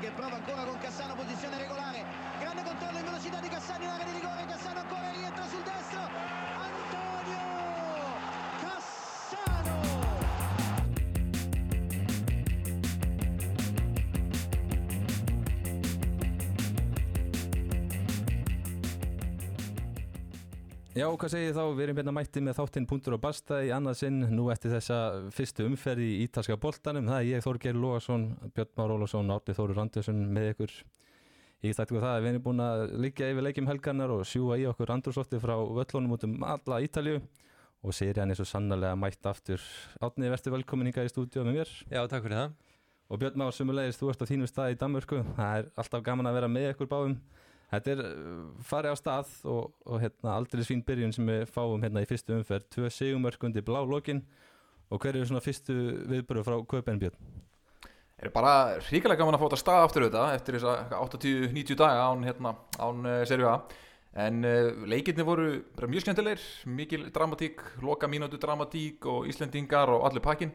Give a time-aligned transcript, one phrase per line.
[0.00, 2.04] che prova ancora con Cassano, posizione regolare.
[2.38, 4.44] Grande controllo in velocità di Cassano in area di rigore.
[4.46, 6.53] Cassano ancora rientra sul destro.
[20.94, 21.64] Já, hvað segir þá?
[21.74, 24.98] Við erum hérna mætti með þáttinn Puntur og Basta í annað sinn nú eftir þessa
[25.34, 27.08] fyrstu umferð í ítalska boltanum.
[27.10, 30.76] Það er ég, Þorgeir Lóasson, Björn Már Ólafsson, Árni Þóru Randesson með ykkur.
[31.66, 34.68] Ég þætti hvað það, við erum búin að liggja yfir leikjum helgarnar og sjúa í
[34.70, 37.18] okkur andrúrslótti frá völlunum út um alla Ítalju
[37.82, 39.66] og segir hann er svo sannarlega mætt aftur.
[39.98, 41.72] Átni, verður velkomin hingað í stúdíu með mér.
[41.90, 42.54] Já, takk fyrir það.
[43.10, 45.24] Og Björn Már, sumulegist, þú ert á þínum stað í Danmörku.
[45.34, 47.18] Það er alltaf gaman að vera með ykkur báðum.
[47.78, 51.82] Þetta er uh, farið á stað og, og hérna, aldrei svín byrjun sem við fáum
[51.84, 52.68] hérna í fyrstu umferð.
[52.74, 54.22] Tvö sigumörkundi blá lokin
[54.90, 55.74] og hver eru svona fyrstu
[56.10, 57.18] viðbörðu frá Kaupenbjörn?
[58.14, 58.52] Það er bara
[58.86, 63.08] ríkilega gaman að fóta stað aftur auðvitað eftir þess að 80-90 daga án, hérna, án
[63.08, 63.56] uh, serju A
[64.24, 65.48] en uh, leikirni voru
[65.90, 70.54] mjög skemmtilegir mikil dramatík, loka mínútu dramatík og Íslendingar og allir pakkin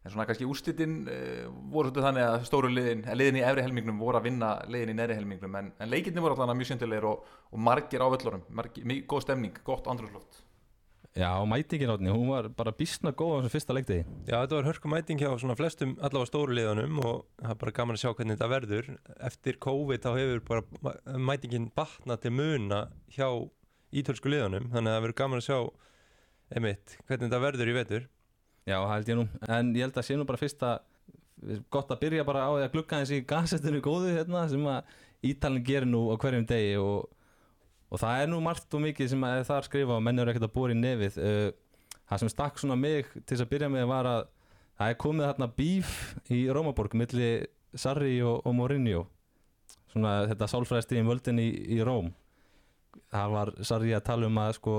[0.00, 3.64] en svona kannski úrstittin uh, voru svolítið þannig að stóru liðin, að liðin í efri
[3.66, 7.08] helmingnum voru að vinna liðin í neðri helmingnum en, en leikirni voru alltaf mjög skemmtilegir
[7.10, 10.44] og, og margir á völlunum, margir, mjög góð stemning, gott andrúrslóft
[11.16, 14.02] Já, mætingin átni, hún var bara bísna góð á þessum fyrsta leiktiði.
[14.28, 17.74] Já, þetta var hörku mæting hjá svona flestum allavega stóru liðanum og það er bara
[17.74, 18.90] gaman að sjá hvernig þetta verður.
[19.26, 22.78] Eftir COVID þá hefur bara mætingin batnað til muna
[23.10, 23.26] hjá
[23.90, 25.58] ítölsku liðanum þannig að það verður gaman að sjá
[26.54, 28.06] einmitt hvernig þetta verður í vetur.
[28.70, 30.78] Já, held ég nú, en ég held að sé nú bara fyrst að
[31.72, 34.98] gott að byrja bara á því að glukka eins í gasettinu góðu hérna sem að
[35.30, 37.08] Ítalinn gerir nú á hverjum degi og,
[37.92, 40.32] og það er nú margt og mikið sem að það er skrifa og menn eru
[40.32, 41.18] ekkert að bóra í nefið.
[41.20, 44.22] Uh, það sem stakk svona mig til þess að byrja með var að
[44.80, 45.96] það er komið þarna bíf
[46.32, 47.30] í Rómaborg milli
[47.76, 49.04] Sarri og, og Mourinho.
[49.92, 52.08] Svona þetta sálfræðstíðin völdin í, í Róm.
[53.12, 54.78] Það var Sarri að tala um að sko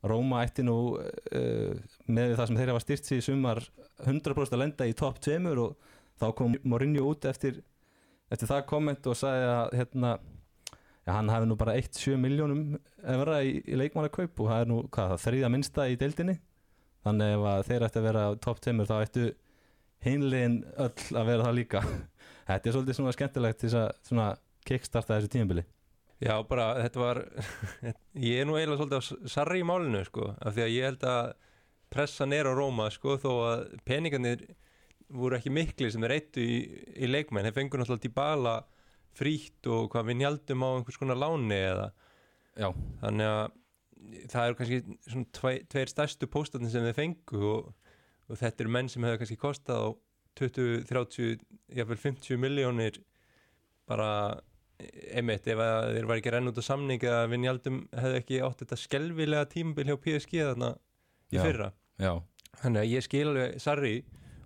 [0.00, 1.72] Róma ætti nú uh,
[2.08, 3.62] með það sem þeirra var styrt í sumar
[4.06, 5.74] 100% að lenda í topp 2 og
[6.20, 7.58] þá kom Mourinho út eftir,
[8.32, 10.12] eftir það komment og sagði að hérna,
[11.04, 12.78] ja, hann hafi nú bara 1-7 miljónum
[13.12, 16.38] evra í, í leikmannakaup og það er nú hvað, þriða minnsta í deildinni.
[17.04, 19.26] Þannig ef að þeir ætti að vera topp 2 þá ættu
[20.04, 21.84] hinlegin öll að vera það líka.
[22.48, 25.64] Þetta er svolítið svona skemmtilegt til að kickstarta þessu tímabili
[26.20, 27.22] Já, bara þetta var,
[28.30, 31.06] ég er nú eiginlega svolítið á sarri í málinu sko, af því að ég held
[31.08, 31.30] að
[31.90, 34.44] pressan er á Róma sko, þó að peningarnir
[35.10, 36.58] voru ekki mikli sem þeir eittu í,
[37.02, 38.58] í leikmenn, þeir fengur náttúrulega til bala
[39.16, 41.88] frítt og hvað við njaldum á einhvers konar láni eða,
[42.60, 42.68] Já.
[43.00, 43.56] þannig að
[44.30, 47.72] það eru kannski svona tve, tveir stærstu póstatinn sem þeir fengu og,
[48.28, 49.88] og þetta eru menn sem hefur kannski kostað á
[50.40, 51.42] 20, 30,
[51.74, 53.00] jáfnveil 50 miljónir
[53.90, 54.12] bara
[55.14, 58.78] einmitt ef þeir var ekki renn út á samning eða Vinjaldum hefði ekki átt þetta
[58.80, 60.72] skelvilega tímabil hjá PSG þarna
[61.30, 61.68] í Já, fyrra.
[62.00, 62.12] Já,
[62.62, 63.94] þannig að ég skil alveg Sarri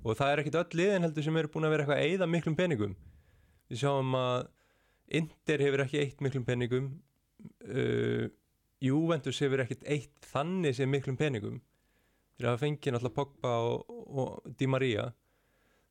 [0.04, 2.30] og það er ekkit öll liðin heldur sem eru búin að vera eitthvað að eyða
[2.30, 2.96] miklum peningum.
[3.70, 4.50] Við sjáum að
[5.14, 6.86] Inder hefur ekki eitt miklum peningum
[7.68, 8.24] uh,
[8.84, 11.60] Juventus hefur ekkit eitt þannig sem miklum peningum.
[12.34, 15.06] Þeir hafa fengið náttúrulega Pogba og, og Di Maria.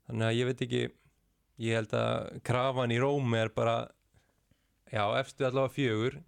[0.09, 0.81] Þannig að ég veit ekki
[1.63, 3.77] ég held að krafan í Rómi er bara
[4.91, 6.19] Já, efstu allavega fjögur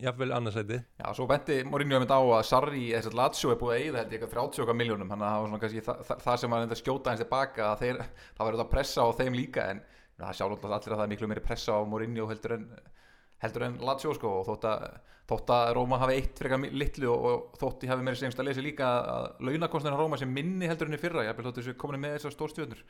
[0.00, 3.82] Jafnvel annarsæti Já, svo benti Mourinho einmitt á að Sarri þessar Lazio er búið að
[3.82, 6.36] eigða held ég eitthvað 30 miljónum þannig að það var svona kannski það, það, það
[6.40, 7.96] sem var enda skjóta eins tilbaka að það
[8.40, 9.78] var auðvitað pressa á þeim líka en
[10.22, 12.52] það sjá alltaf allir að það er miklu meiri pressa á Mourinho heldur
[13.42, 14.84] heldur en Lazio sko og þótt að,
[15.32, 18.48] þótt að Róma hafi eitt frekar litlu og, og þótt ég hafi meiri segjumst að
[18.48, 21.74] lesa líka að launakostnarnar Róma sem minni heldur enn í fyrra ég hef þótt þessu
[21.80, 22.80] komin með þessar stórstjörnur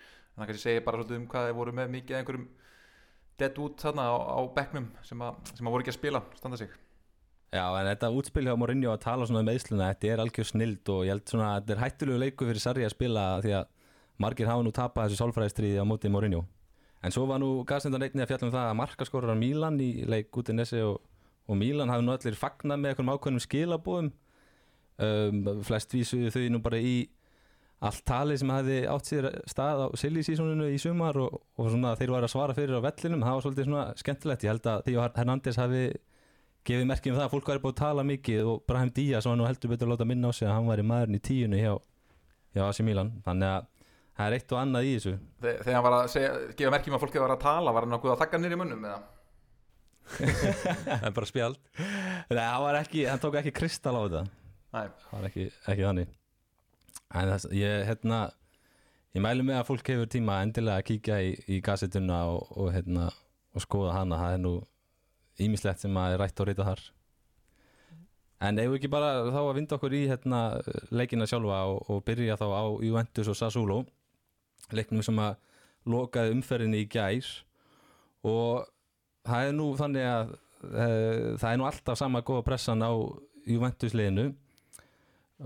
[3.41, 6.61] dead út þarna á, á bekknum sem að, sem að voru ekki að spila, standa
[6.61, 6.73] sig
[7.53, 10.89] Já, en þetta útspil hjá Mourinho að tala svona um eðsluna, þetta er algjör snild
[10.89, 13.67] og ég held svona að þetta er hættulegu leiku fyrir Sarri að spila því að
[14.25, 16.47] margir hafa nú tapað þessu sálfræðistriði á móti Mourinho.
[17.05, 20.39] En svo var nú gasnendan einnig að fjalla um það að markaskorar Mílan í leik
[20.41, 21.03] út í Nesi og,
[21.45, 24.11] og Mílan hafi nú allir fagnað með einhverjum ákveðnum skilabóðum.
[25.03, 26.95] Um, flest vísuðu þau nú bara í
[27.83, 31.97] allt tali sem hafi átt sér stað á silly seasoninu í sumar og, og svona
[31.99, 34.45] þeir var að svara fyrir á vellinum, það var svolítið svona skemmtilegt.
[34.47, 35.83] Ég held að Theo Hernández hafi
[36.69, 39.49] gefið merkjum það að fólk væri búið að tala mikið og Brahim Díaz var nú
[39.49, 41.75] heldur betur að láta minna á sig að hann væri maðurinn í tíunu hjá,
[42.55, 43.13] hjá AC Milan.
[43.27, 43.69] Þannig að
[44.13, 45.17] það er eitt og annað í þessu.
[45.43, 48.15] Þegar hann var að segja, gefa merkjum að fólki var að tala var hann nokkuð
[48.15, 49.03] að þakka nýri munnum eða?
[51.03, 51.59] Er bara spjald.
[52.31, 54.27] Nei, hann, var ekki, hann tók ekki kristal á þetta.
[54.73, 56.19] Nei, það var ekki, ekki þannig
[57.13, 58.23] en þess, ég, hérna
[59.13, 62.73] ég mælu með að fólk hefur tíma endilega að kíkja í, í gassetuna og, og,
[62.75, 63.11] hérna,
[63.53, 64.21] og skoða hana.
[64.21, 64.55] Það er nú
[65.43, 66.85] ímislegt sem að er rætt og reyta þar.
[68.43, 70.41] En eigum við ekki bara þá að vinda okkur í hérna,
[70.91, 73.83] leikina sjálfa og, og byrja þá á Juventus og Sassuolo
[74.75, 75.37] leiknum sem að
[75.93, 77.29] lokaði umferðinni í gær.
[78.27, 78.65] Og
[79.29, 80.87] það er nú þannig að e,
[81.43, 82.91] það er nú alltaf sama góða pressan á
[83.47, 84.31] Juventus liðinu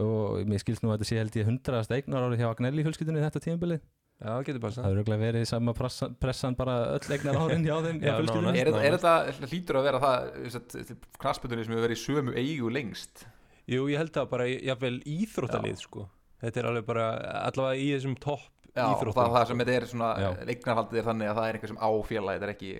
[0.02, 3.22] og mér skilst nú að þetta sé held ég 100 eignar árið hjá Agnelli fjölskyldunni
[3.24, 3.84] þetta tímabilið.
[4.16, 7.74] Já, getur bara það hefur örugglega verið sama pressan, pressan bara öll eignar árin hjá
[7.84, 8.52] þeim hjá Já, fjölskyldunni.
[8.56, 8.80] nánast.
[8.80, 13.26] Er, er þetta hlýtur að vera það knaspunni sem hefur verið í sömu eigu lengst?
[13.68, 16.06] Jú, ég held að bara jafnvel íþróttalið sko.
[16.40, 17.06] Þetta er alveg bara
[17.44, 20.26] allavega í þessum topp Já, það, það sem þetta er svona Já.
[20.52, 22.72] eignarhaldið er þannig að það er einhver sem á félagi þetta er ekki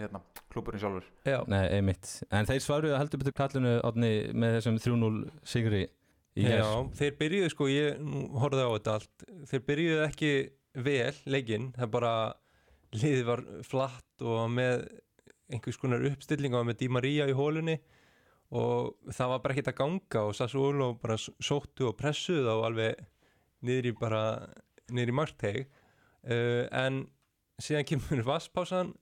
[0.00, 0.20] hérna,
[0.52, 1.08] klúburinn sjálfur.
[1.28, 2.12] Já, Nei, einmitt.
[2.32, 5.10] En þeir svaruðu heldur betur kallinu átni með þessum 3-0
[5.44, 5.82] sigri
[6.36, 6.68] í Já,
[6.98, 10.32] þeir byrjuðu sko, ég nú horfði á þetta allt Þeir byrjuðu ekki
[10.86, 12.14] vel leikinn, það bara
[12.96, 14.86] liðið var flatt og með
[15.52, 17.76] einhvers konar uppstilling og með Di Maria í hólunni
[18.56, 23.02] og það var bara ekkert að ganga og Sassuolo bara sóttu og pressuðu þá alveg
[23.66, 24.22] niður í bara
[24.92, 27.04] niður í markteg uh, en
[27.62, 28.94] síðan kemur vasspásan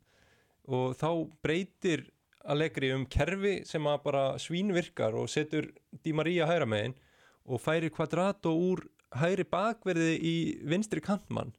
[0.64, 1.08] og þá
[1.44, 2.08] breytir
[2.44, 5.70] Allegri um kerfi sem að bara svínvirkar og setur
[6.04, 6.96] Di Maria hæra megin
[7.44, 8.84] og færir Quadrato úr
[9.20, 10.34] hæri bakverði í
[10.66, 11.54] vinstri kantmann.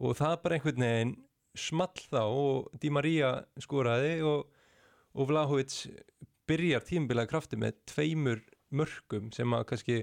[0.00, 1.16] Og það bara einhvern veginn
[1.58, 4.46] small þá og Di Maria skoraði og,
[5.16, 5.76] og Vlahovic
[6.48, 10.00] byrjar tímbilega krafti með tveimur mörkum sem að kannski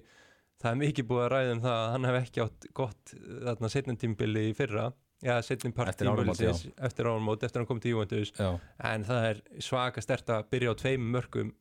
[0.61, 3.71] það er mikið búið að ræða um það að hann hef ekki átt gott þarna
[3.73, 4.89] setnum tímbili í fyrra.
[5.23, 8.31] Eða setnum part tímbilsins eftir áramót, eftir að hann kom til Juventus.
[8.37, 8.51] Já,
[8.91, 11.55] en það er svaka stert að byrja á tveim mörgum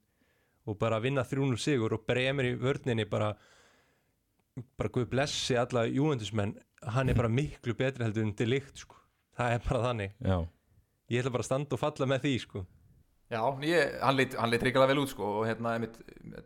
[0.67, 3.33] og bara vinna 3-0 sigur og bremir í vörninni bara
[4.79, 6.57] bara guð blessi alla júendusmenn
[6.95, 8.97] hann er bara miklu betri heldur en til líkt sko.
[9.37, 10.39] það er bara þannig já,
[11.13, 12.67] ég ætla bara að standa og falla með því sko.
[13.27, 15.97] Já, ég, hann leit, hann leit reykjala vel út sko og hérna, einmitt,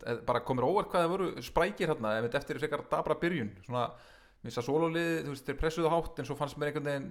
[0.01, 3.91] eh, bara komur óvart hvað það voru sprækir hérna, einmitt eftir frekar dabra byrjun, svona,
[4.47, 7.11] missa sólólið, þú veist, þeir pressuðu hátt en svo fannst mér einhvern veginn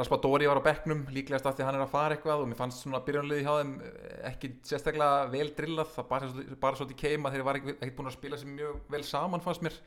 [0.00, 2.84] Raspadori var á bekknum, líklegast af því hann er að fara eitthvað og mér fannst
[2.84, 6.30] svona byrjunliði hjá þeim eh, ekki sérstaklega vel drillað, það bara,
[6.62, 9.78] bara svolítið keima þeir var ekki búin að spila sem mjög vel saman fannst mér.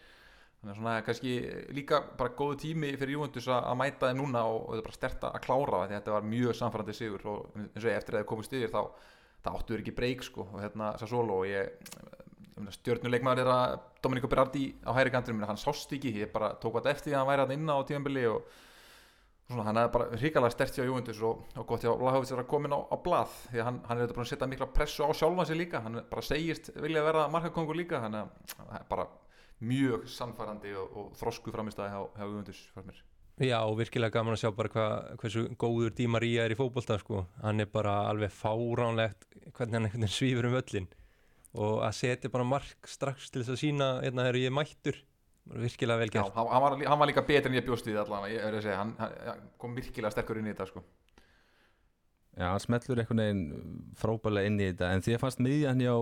[0.64, 1.34] Þannig að svona kannski
[1.76, 5.26] líka bara góðu tími fyrir Júventus að mæta þeim núna og, og þetta bara stert
[5.28, 8.30] að klára því þetta var mjög samfærandi sigur og eins og ég eftir að það
[8.32, 8.82] komið styrir þá,
[9.44, 11.74] þá áttu þeir ekki breyk sko og hérna Sassolo og ég
[12.74, 13.74] stjórnuleikmaður er að
[14.04, 17.22] Dominico Berardi á hæri kantinum, hann sást ekki ég bara tók hvað eftir því að
[17.22, 18.52] hann væri að inna á tíðanbili og, og
[19.48, 22.50] svona, hann er bara hrikalega stert hjá Júventus og, og gott hjá Lahovits að vera
[22.50, 25.08] komin á, á blað því að hann, hann er þetta búin að setja mikla pressu
[25.08, 28.20] á sjálfan sig líka hann bara segist vilja vera markakongur líka það
[28.80, 29.08] er bara
[29.64, 33.04] mjög sannfærandi og, og þrosku framistæði hjá, hjá mér.
[33.44, 34.88] já og virkilega gaman að sjá bara hva,
[35.22, 37.26] hversu góður Di Maria er í fótbolta sko.
[37.44, 40.90] hann er bara alveg fáránlegt hvernig hann svífur um öllin
[41.54, 44.98] og að setja bara mark strax til þess að sína hérna er ég mættur
[45.46, 48.00] virkilega vel Já, gert hann, hann, var, hann var líka betri en ég bjóst við
[48.00, 50.84] allan ég að segja, hann, hann hann kom virkilega sterkur inn í þetta sko.
[52.38, 53.44] já, hann smellur einhvern veginn
[54.00, 55.96] frábælega inn í þetta en því að fannst miðjan hjá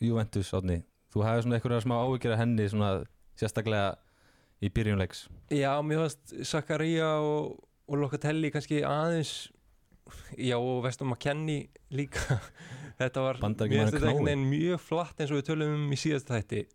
[0.00, 0.80] Juventus átni,
[1.12, 2.90] þú hefði svona einhverja smá að henni svona
[3.38, 3.94] sérstaklega
[4.60, 7.56] í byrjunleiks Já, mér fannst Zakaria og,
[7.86, 9.50] og Locatelli kannski aðeins
[10.34, 12.40] já og Vestum McKenny líka.
[13.00, 15.96] Þetta var, mér finnst þetta einhvern veginn mjög flatt eins og við tölum um í
[15.96, 16.66] síðasta þætti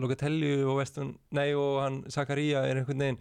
[0.00, 3.20] Locatelli og Vestum nei og hann Zakaria er einhvern veginn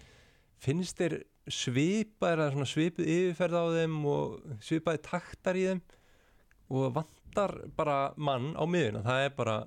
[0.63, 1.19] finnst þér
[1.51, 5.81] svipaðir eða svona svipuð yfirferð á þeim og svipaði taktar í þeim
[6.73, 9.57] og vantar bara mann á miðuna, það er bara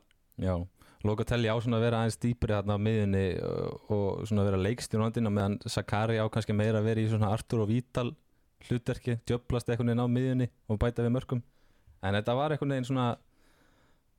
[0.41, 0.55] já,
[1.07, 4.63] Locatelli á svona að vera aðeins dýpri þarna á miðunni og, og svona að vera
[4.65, 8.15] leikstjórnandinn og meðan Sakari á kannski meira að vera í svona Artur og Vítal
[8.67, 11.45] hlutverki, djöblast einhvern veginn á miðunni og bæta við mörgum
[12.03, 13.11] en þetta var einhvern veginn svona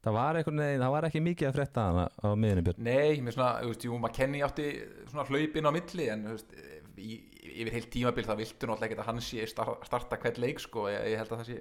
[0.06, 2.84] það var veginn, það var ekki mikið að frétta hana á miðunni Björn.
[2.88, 4.68] Nei, með svona, þú veist, jú, McKenny átti
[5.10, 6.56] svona hlaupin á milli en þú veist,
[6.98, 7.18] í,
[7.58, 10.88] yfir heilt tímabil það viltu náttúrulega ekki að hann sé star- starta hvern leik sko,
[10.94, 11.60] ég, ég held að það sé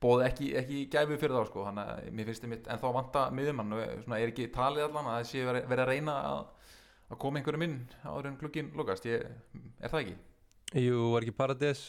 [0.00, 3.24] bóði ekki, ekki gæfu fyrir þá sko, þannig að mér finnst þið en þá vanta
[3.36, 6.40] miðumann og svona, er ekki talið allan að það sé verið veri að reyna að,
[7.10, 9.26] að koma einhverjum inn áður en glugginn lokast, ég,
[9.80, 10.16] er það ekki?
[10.86, 11.84] jú, var ekki Paradis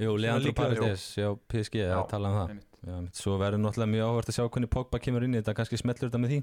[0.00, 1.82] Jú, Leandro Paredes, já, PSG,
[2.82, 5.54] já, það svo verður náttúrulega mjög áhvert að sjá hvernig Pogba kemur inn í þetta,
[5.58, 6.40] kannski smellur þetta með því.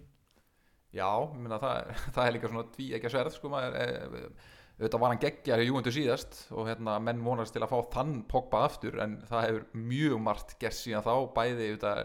[0.99, 4.31] Já, meina, það, það er líka svona tví ekki að sverð sko, maður, e,
[4.79, 8.13] auðvitað var hann geggjar í Júventus síðast og hérna, menn vonast til að fá þann
[8.31, 12.03] Pogba aftur en það hefur mjög margt gert síðan þá, bæði auðvitað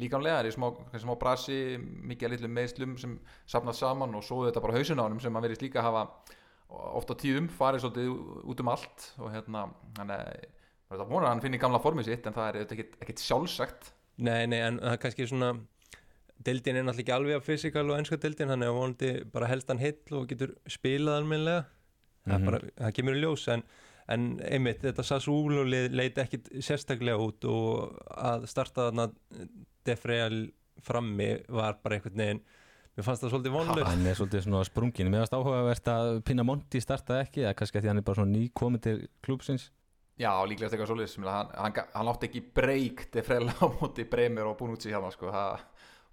[0.00, 0.68] líkamlega, er í smá,
[1.00, 3.16] smá brasi mikið að litlum meðslum sem
[3.48, 6.06] safnast saman og svo auðvitað bara honum sem hann verðist líka hafa
[6.70, 8.12] oft á tíðum farið svolítið
[8.52, 9.66] út um allt og hérna
[9.98, 10.46] hann er
[10.98, 13.92] það vonar að hann finni gamla formið sitt en það er ekkit, ekkit sjálfsagt.
[14.18, 15.52] Nei, nei, en það er kannski svona
[16.40, 19.68] Deildin er náttúrulega ekki alveg af fysikal og ennska deildin Þannig að vonandi bara helst
[19.68, 21.66] hann heill og getur spilað almennilega.
[22.24, 22.70] Það, Mhm.
[22.80, 23.62] það kemur í ljós en,
[24.08, 29.10] en einmitt, þetta Sassuolo lið leit ekkit sérstaklega út og að starta þarna
[29.84, 30.50] Defreal
[30.84, 32.40] frammi var bara einhvern veginn
[32.96, 36.42] Mér fannst það svolítið vonlust hann er svolítið svona sprungin mér varst áhugavert að Pina
[36.44, 39.68] Monti startaði ekki eða kannski að því hann er bara svona nýkomið til klúpsins
[40.20, 44.04] Já, líklegast eitthvað svolítið sem hann, hann, hann átti ekki breyk til frela á móti
[44.08, 45.64] Bremer og Bonucci hérna sko, það,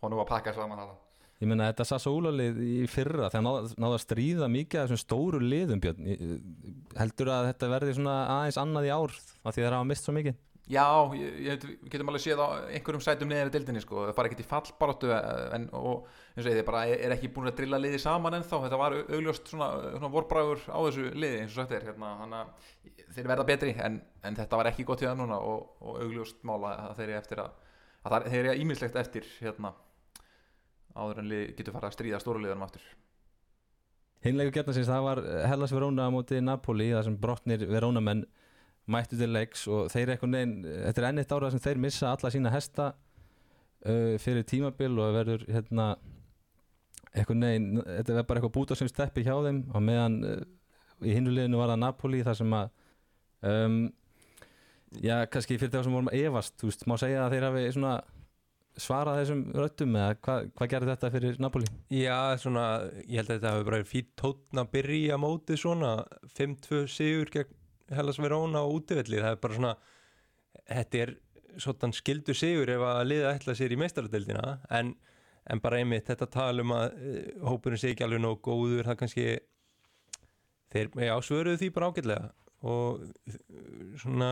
[0.06, 0.96] honum var að pakka saman hann
[1.38, 5.02] ég meina þetta Sassuolo lið í fyrra þegar náða, náða að stríða mikið af þessum
[5.04, 6.08] stóru liðum Björn.
[6.98, 10.16] Heldur að þetta verði svona aðeins annað í ár af því þeir hafa mist svo
[10.18, 10.84] mikið Já,
[11.16, 14.28] ég, ég, við getum alveg séð á einhverjum sætum niður í dildinni sko, það fara
[14.28, 17.80] ekkert í fallbaróttu en, og eins og ég þið bara er, ekki búin að drilla
[17.80, 21.62] liði saman ennþá, þetta var au- augljóst svona, svona vorbræður á þessu liði eins og
[21.62, 22.42] sagt er, hérna, hana,
[23.16, 23.96] þeir verða betri en,
[24.28, 27.20] en þetta var ekki gott hjá það núna og, og augljóst mála að þeir eru
[27.22, 27.56] eftir að,
[28.04, 29.72] að það, þeir eru ímislegt eftir hérna,
[31.00, 32.84] áður en lið getur fara að stríða stóru liðanum aftur.
[34.26, 38.26] Hinleikur getna sinns það var Hellas Verona á móti Napoli þar sem brotnir Verona menn
[38.88, 42.12] mættu til leiks og þeir eitthvað neginn þetta er enn eitt árað sem þeir missa
[42.14, 45.90] alla sína hesta uh, fyrir tímabil og verður hérna
[47.12, 50.44] eitthvað neginn, þetta verður bara eitthvað búta sem steppi hjá þeim og meðan uh,
[51.04, 52.70] í hinnuleginu var það Napoli þar sem að
[53.52, 53.80] um,
[55.04, 57.66] já, kannski fyrir það sem vorum að efast, þú veist, má segja að þeir hafi
[57.76, 57.98] svona
[58.78, 61.70] svarað þessum röttum eða hvað hva gerði þetta fyrir Napoli?
[61.94, 62.66] Já, svona,
[63.04, 65.94] ég held að þetta hafi bara fýtt tótn að byrja mótið svona
[66.38, 67.56] 5-2 sigur gegn
[67.96, 69.76] Hellas Verona og útivelli, það er bara svona
[70.68, 71.14] þetta er
[71.58, 74.94] svona skildu sigur ef að liða ætla sér í meistaradeildina en,
[75.50, 77.20] en bara einmitt þetta tal um að uh,
[77.52, 79.28] hópurinn sé ekki alveg nóg góður, það kannski
[80.74, 82.32] þeir, já, svöruðu því bara ágætlega
[82.68, 83.38] og uh,
[84.02, 84.32] svona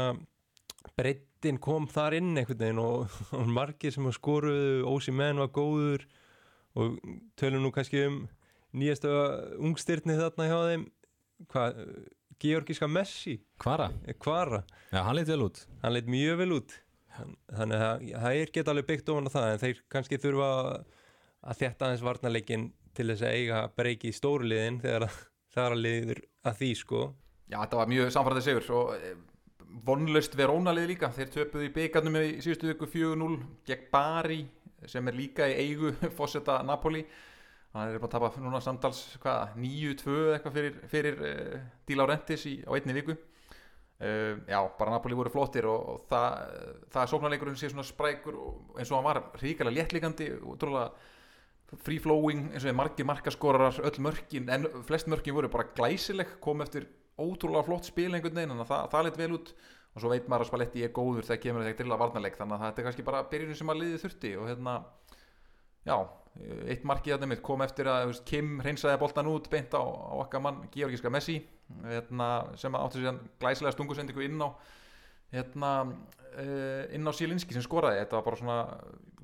[0.96, 6.06] breyttin kom þar inn einhvern veginn og, og margir sem skoruðu, Ósi menn var góður
[6.76, 7.00] og
[7.40, 8.26] tölum nú kannski um
[8.76, 9.10] nýjastu
[9.64, 10.86] ungstyrni þarna hjá þeim
[11.52, 11.78] hvað,
[12.42, 13.38] Georgiska Messi.
[13.60, 13.90] Kvara?
[14.08, 15.66] eh, Kvara, Já, hann leit vel út.
[15.84, 16.72] Hann leit mjög vel út.
[17.16, 20.50] Hann- þannig að það er geta alveg byggt ofan á það en þeir kannski þurfa
[21.46, 22.66] að þétta aðeins varnarleikin
[22.96, 25.22] til þess að eiga breyki í stóru liðin þegar að-
[25.56, 27.02] það er að liður að því sko.
[27.50, 29.16] Já, þetta var mjög samfærandi sigur og eh,
[29.86, 31.10] vonlaust Verónalið líka.
[31.14, 34.42] Þeir töpuðu í byggarnum í síðustu viku 4-0 gegn Bari
[34.86, 37.06] sem er líka í eigu fósetta Napoli
[37.76, 41.56] hann er bara að tapa núna samtals hvað, 9-2 eitthvað fyrir, fyrir uh,
[41.88, 43.16] Di Laurentiis í, á einni viku.
[43.96, 46.56] Uh, já, bara Napoli voru flottir og, og það,
[46.92, 50.90] það sóknarleikurinn sé svona sprækur og eins og hann var ríkala léttlikandi og trúlega
[51.86, 56.38] free flowing eins og er margir markaskorarar öll mörkin, en flest mörkin voru bara glæsileg
[56.44, 59.56] kom eftir ótrúlega flott spil einhvern veginn, þannig að það, það leitt vel út.
[59.96, 62.64] Og svo veit maður að Spalletti er góður þegar kemur þegar að varnarleik, þannig að
[62.66, 64.74] þetta er kannski bara byrjunum sem að liði þurfti og hérna
[65.88, 65.96] já,
[66.68, 70.44] eitt markið mitt kom eftir að veist, Kim hreinsaði boltan út beint á, á okkar
[70.44, 71.40] mann Georgiska Messi
[71.86, 74.50] hérna, sem átti sér glæsilega stungusendingu inn á
[75.34, 75.72] hérna,
[76.36, 78.60] uh, inn á Sielinski sem skoraði, þetta var bara svona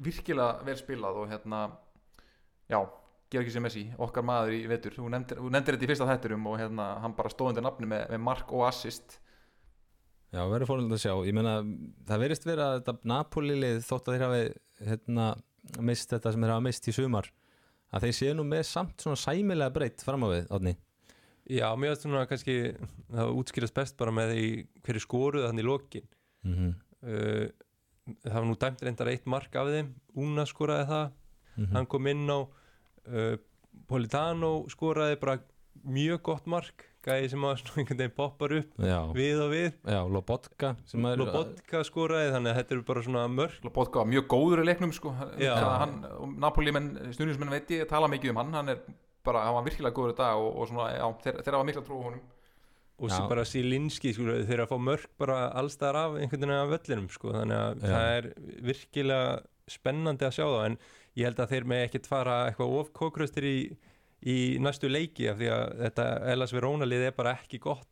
[0.01, 1.61] virkilega vel spilað og hérna
[2.71, 2.79] já,
[3.31, 6.57] Georgiska Messi okkar maður í vetur, þú nefndir, þú nefndir þetta í fyrsta þætturum og
[6.63, 9.19] hérna, hann bara stóð undir nafni með, með mark og assist.
[10.31, 11.13] Já, verður fórhald að sjá.
[11.27, 11.57] Ég meina,
[12.07, 14.43] það verist vera að þetta Napoli-lið þótt að þeir hafi
[14.87, 15.25] hérna,
[15.79, 17.31] mist þetta sem þeir hafa mist í sumar
[17.91, 20.75] að þeir séu nú með samt svona sæmilega breytt fram á við, Átni
[21.51, 22.55] Já, mér finnst svona kannski
[23.11, 24.45] það útskýrast best bara með því
[24.85, 26.07] hverju skoruð þannig í lokin
[26.45, 26.73] mm -hmm.
[27.03, 27.47] uh,
[28.23, 31.11] það var nú dæmt reyndar eitt mark af þeim Una skoraði það,
[31.57, 31.73] Mhm.
[31.75, 33.35] hann kom inn á uh,
[33.87, 35.39] Politano skoraði bara
[35.83, 39.69] mjög gott mark gæði sem að svona einhvern veginn poppar upp Já, við og við.
[39.95, 43.61] Já, Lobotka sem er Lobotka skoraði þannig að þetta eru bara svona mörk.
[43.65, 45.13] Lobotka var mjög góður í leiknum sko.
[45.41, 45.53] Já.
[45.81, 48.53] hann, og Napoli menn, snurðismenn veit ég tala mikið um hann.
[48.59, 48.83] Hann er
[49.25, 51.85] bara, hann var virkilega góður í dag og, og svona, já, þeir, þeir hafa mikla
[51.87, 52.23] trú á honum.
[53.01, 56.57] Og sem bara Silinski sko, þeir eru að fá mörk bara allstaðar af einhvern veginn
[56.59, 57.87] af völlinum sko, þannig að Já.
[57.89, 58.27] það er
[58.67, 59.31] virkilega
[59.71, 60.75] spennandi að sjá það en
[61.17, 63.55] ég held að þeir með ekkert fara eitthvað of kókröstir í,
[64.29, 67.87] í næstu leiki af því að þetta Elas Verona lið er bara ekki gott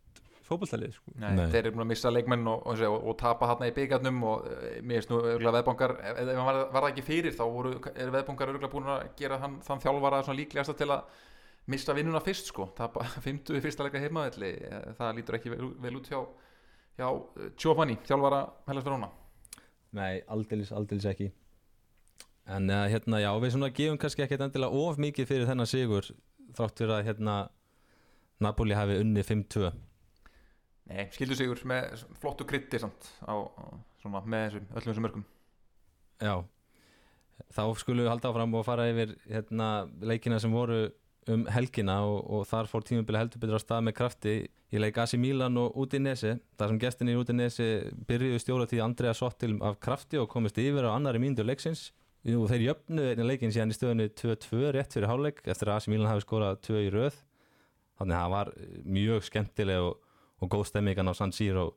[0.50, 1.14] fótballtalið sko.
[1.22, 1.46] Nei, Nei.
[1.52, 4.48] þeir eru búin að missa leikmenn og, og, og, og tapa hann í byggarnum og
[4.50, 7.44] e, mér finnst nú örgulega veðbankar ef, ef hann var, var það ekki fyrir þá
[7.54, 11.20] voru, er veðbankar örgulega búin að gera hann, þann þjálfara svona líklegasta til að
[11.70, 15.70] missa vinnuna fyrst sko tapa 50 í fyrsta leika heimavelli Eh, það lítur ekki vel,
[15.86, 16.20] vel út hjá
[16.98, 19.12] hjá eh, Giovanni, þjálfara Hellas Verona
[19.98, 21.30] Nei, aldeilis, aldeilis ekki
[22.50, 26.08] En uh, hérna, já, við svona gefum kannski ekkert endilega of mikið fyrir þennan sigur
[26.58, 27.36] þrátt fyrir að hérna
[28.42, 29.70] Napoli hafi unni 5-2
[30.90, 33.38] Nei, skildu sigur með flottu krytti samt á,
[34.02, 35.28] svona, með þessum, öllum þessum mörgum
[36.20, 36.34] Já,
[37.54, 39.70] þá skulum við halda áfram og fara yfir hérna,
[40.02, 40.88] leikina sem voru
[41.30, 44.98] um helgina og, og þar fór tímubili heldur betur á stað með krafti í leik
[45.02, 46.40] AC Milan og Udinese.
[46.58, 47.68] Þar sem gestinni í Udinese
[48.10, 51.92] byrjuðu stjóra því Andrea Sottil af krafti og komist yfir á annari mínundu leiksins
[52.28, 55.88] Jú, þeir jöfnu einnig leikin síðan í stöðunni 2-2 rétt fyrir hálfleik eftir að AC
[55.88, 57.16] Milan hafi skorað 2 í röð
[58.00, 58.52] þannig að það var
[58.98, 60.02] mjög skemmtileg og,
[60.44, 61.70] og góð stemmingan á San Siro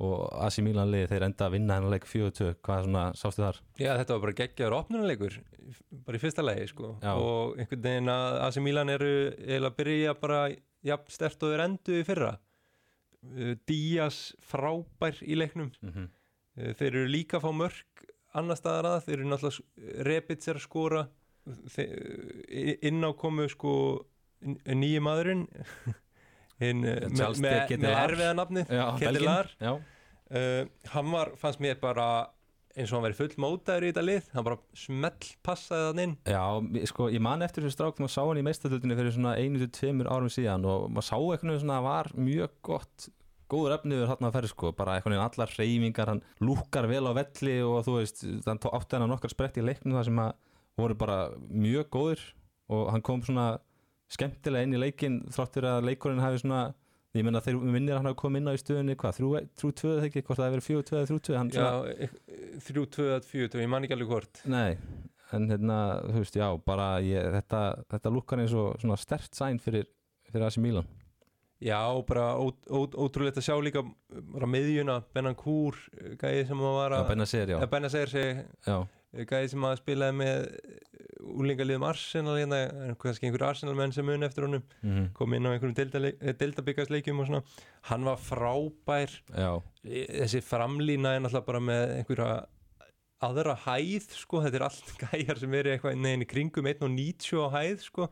[0.00, 3.62] og AC Milan liði þeir enda að vinna hennar leik 4-2 hvað svona sástu þar?
[3.80, 5.40] Já, þetta var bara geggjaður opnunuleikur
[6.04, 7.12] bara í fyrsta legi sko Já.
[7.16, 9.10] og einhvern veginn að AC Milan eru
[9.56, 10.44] að byrja bara
[10.84, 12.36] jafn stert og þeir endu í fyrra
[13.20, 16.06] Uh, Díaz frábær í leiknum Mm -hmm.
[16.78, 17.84] Þeir eru líka fá mörg
[18.38, 21.04] annar staðar að, þeir eru náttúrulega Rebits er að skora.
[21.74, 23.72] Þe- uh, inn á komu sko
[24.44, 25.46] nýju maðurinn.
[26.60, 28.02] Hinn uh, með, með Ketelar.
[28.04, 28.34] erfiða
[29.00, 29.54] Ketelar.
[29.60, 30.60] Já, uh,
[30.92, 32.10] hann var, fannst mér bara
[32.76, 34.26] eins og hann verið full mótaður í þetta lið.
[34.34, 36.12] Hann bara smell passaði þann inn.
[36.28, 36.44] Já,
[36.92, 39.70] sko, ég man eftir þessu strák maður sá hann í meistadöldinni fyrir svona einu til
[39.80, 43.08] tveimur árum síðan og maður sá eitthvað svona að var mjög gott
[43.50, 47.12] góður efniður hann að ferð sko, bara eitthvað neginn allar reyfingar, hann lúkar vel á
[47.18, 50.30] velli og þú veist, þann átti hann nokkar sprett í leiknum það sem að
[50.80, 51.18] voru bara
[51.50, 52.22] mjög góður
[52.70, 53.48] og hann kom svona
[54.10, 56.62] skemmtilega inn í leikin þráttur að leikurinn hafi svona
[57.14, 59.70] ég menna þeir minnir að hann hafi komið inn á í stöðunni hvað, þrjú, þrjú
[59.80, 62.10] tvöð þegar ekki, hvort það hefur verið fjögur tvöð, þrjú tvöð, hann svona Já,
[62.66, 64.78] þrjú, tvö, fjögur, tvö, ég man ekki alveg hvort Nei,
[65.34, 67.62] en hérna, þú veist, já, bara ég, þetta,
[67.94, 69.88] þetta lukkar eins og svona stert sæn fyrir,
[70.30, 70.88] fyrir AC Milan.
[71.60, 73.82] Já, bara ó, ó, ótrúlegt að sjá líka
[74.32, 75.76] bara miðjuna, Benan Kúr
[76.20, 77.00] gæði sem að var Já,
[77.60, 80.46] að Benna segir, sig, gæði sem að spilaði með
[81.20, 82.60] úlingaliðum Arsenal hérna,
[83.02, 85.76] kannski einhver Arsenal menn sem mun eftir honum, mm kom inn á einhverjum
[86.40, 87.42] deildabikarsleikjum og svona.
[87.90, 89.12] Hann var frábær.
[89.36, 89.52] Já,
[89.84, 92.32] þessi framlína er náttúrulega bara með einhverja
[93.20, 97.48] aðra hæð sko, þetta er allt gæjar sem eru eitthvað neginn í kringum 1.90 á
[97.58, 98.08] hæð sko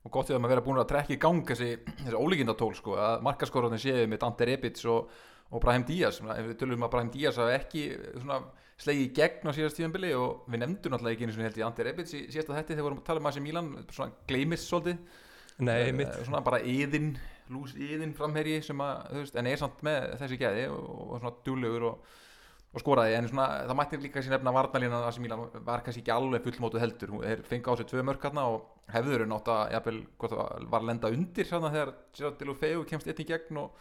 [0.00, 1.70] og gott þegar maður vera búin að trekka í gang þessi,
[2.04, 5.10] þessi ólíkindatól sko, að markaskorðarnir séu með Dante Rebic og,
[5.50, 6.22] og Brahim Díaz.
[6.24, 7.82] Ef við tölum um að Brahim Díaz hafi ekki
[8.14, 8.38] svona,
[8.80, 11.64] slegið í gegn á síðast tíðanbili og við nefndum náttúrulega ekki einu svona held í
[11.66, 14.70] Dante Rebic í síðasta þetti þegar við vorum að tala um að Milan svona gleymist
[14.70, 15.02] svolítið.
[15.60, 17.12] Nei, mitt, Eh, svona bara yðin
[17.52, 21.18] lús yðin framherji sem að þú veist, en er samt með þessi gæði og, og
[21.18, 22.14] svona duglegur og,
[22.70, 26.04] og skoraði en svona, það mætti líka sér nefna varnalínan að sem Milan var kannski
[26.04, 29.72] ekki alveg fullmótu heldur þeir fengi á sig tvö mörk hérna og hefður nátt að
[29.74, 29.98] jafnvel,
[30.70, 33.74] var- lenda undir hérna þegar Gerard Delofeu kemst einn í gegn og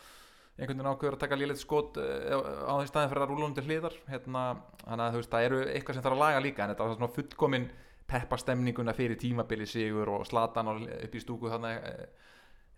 [0.59, 3.63] einhvern veginn ákveður að taka lélegt skot eh, á því staðin fyrir að rúla undir
[3.69, 4.41] hliðar hérna,
[4.83, 6.97] þannig að þú veist, það eru eitthvað sem þarf að laga líka en þetta var
[6.97, 7.69] svona fullkomin
[8.09, 11.77] peppa stemninguna fyrir tímabili sigur og slatan á- upp í stúku þannig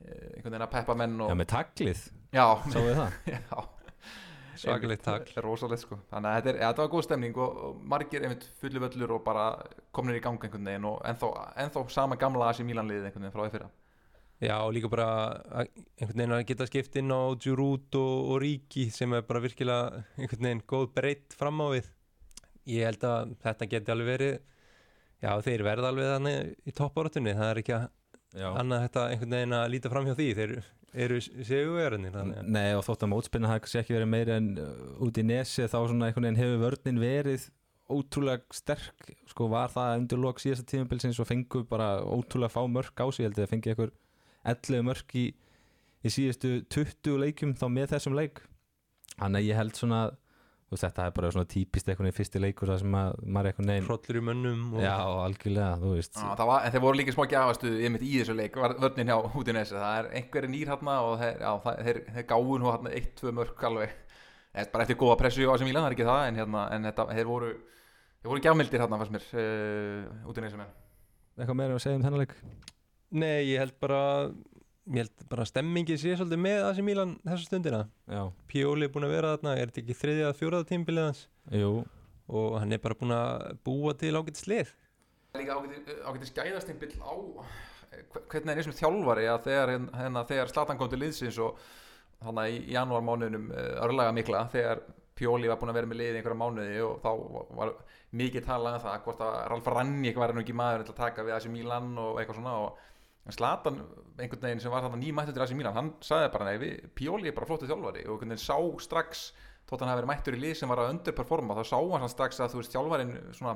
[0.02, 2.04] einhvern veginn að peppa menn já, og með taglið,
[2.36, 3.18] já, sáu við það?
[3.32, 3.64] já
[4.62, 6.00] svakalegt takk rosalegt sko.
[6.12, 9.16] Þannig að þetta, er, ja, þetta var góð stemning og, og margir einmitt fullu völlur
[9.18, 9.46] og bara
[9.96, 11.32] komnir í gang einhvern veginn og ennþá,
[11.66, 13.72] ennþá sama gamla AC Milan liðið einhvern veginn frá því fyrra.
[14.42, 15.08] Já, og líka bara
[15.62, 20.06] einhvern veginn að geta skipt inn á Giroud og, og Ríki sem er bara virkilega
[20.18, 21.92] einhvern veginn góð breytt fram á við.
[22.72, 24.36] Ég held að þetta geti alveg verið
[25.22, 27.90] já, þeir verða alveg þannig í toppáratunni, það er ekki að
[28.56, 30.30] annað þetta einhvern veginn að líta fram hjá því.
[30.40, 30.56] Þeir
[30.94, 34.70] eru segjuverðinir að Nei, og þótt að mótspinna kannski ekki verið meira en uh,
[35.06, 37.48] út í nesi þá svona einhvern veginn hefur vörnin verið
[37.92, 43.04] ótrúlega sterk, sko var það undir lok síðasta tímabilsins og fengu bara ótrúlega fá mörk
[43.04, 43.92] á sig, held að fengi einhver
[44.48, 45.26] 11 mörk í,
[46.02, 48.44] í síðustu 20 leikjum þá með þessum leik.
[49.18, 50.21] Þannig að ég held svona þú
[50.72, 53.52] veist, þetta er bara svona típist einhvern veginn fyrsti leikur það sem að maður er
[53.52, 56.20] einhvern veginn hrollur í mönnum og Já, algjörlega, þú veist.
[56.22, 59.18] Það var, en þeir voru líka smá gjafastuð einmitt í þessu leik, var vörnin hjá
[59.36, 62.96] Húdinesi það er einhverju nýr hérna og þeir, já, það, þeir, þeir gáðu nú hérna
[63.00, 63.98] eitt, tvö mörk alveg,
[64.56, 66.88] eða bara eftir góða pressu á sem Milan, það er ekki það, en hérna en
[66.92, 67.52] þetta, þeir voru,
[68.22, 70.80] þeir voru gjafmildir hérna fannst mér, uh, Húdinesi menn
[71.42, 72.34] eitthvað meira að segja um þennan leik?
[73.12, 74.02] Nei, ég held bara
[74.92, 77.82] ég held bara að stemmingin sé svolítið með AC Milan þessa stundina.
[78.12, 81.22] Já, Pioli er búin að vera þarna, er þetta ekki þriðja að fjóraða tímbilið hans?
[81.56, 81.72] Jú,
[82.32, 84.74] og hann er bara búin að búa til ágætt slið
[85.32, 90.50] líka ágætið skæðastimpill á eh, hve- hvernig er eins og þjálfari að þegar, hérna, þegar
[90.52, 91.62] Slatan kom til liðsins og
[92.22, 94.82] þannig í, í janúar mánuðinum örlaga mikla þegar
[95.16, 97.10] Pjóli var búin að vera með liðið í einhverja mánuði og þá
[97.62, 97.74] var-
[98.12, 101.24] mikið talað um það hvort að Ralf Rannik var nú ekki maður til að taka
[101.24, 102.82] við AC Milan og eitthvað svona og
[103.26, 103.78] en Slatan
[104.18, 107.38] einhvern veginn sem var þarna nýmættur til AC Milan hann sagði bara nei, Pjóli er
[107.38, 108.06] bara flottu þjálfari.
[108.08, 109.30] Og einhvern veginn sá strax
[109.70, 112.42] þótt hann hafi verið mættur í lið sem var að underperforma þá sá hann strax
[112.42, 113.54] að þú veist þjálfarin svona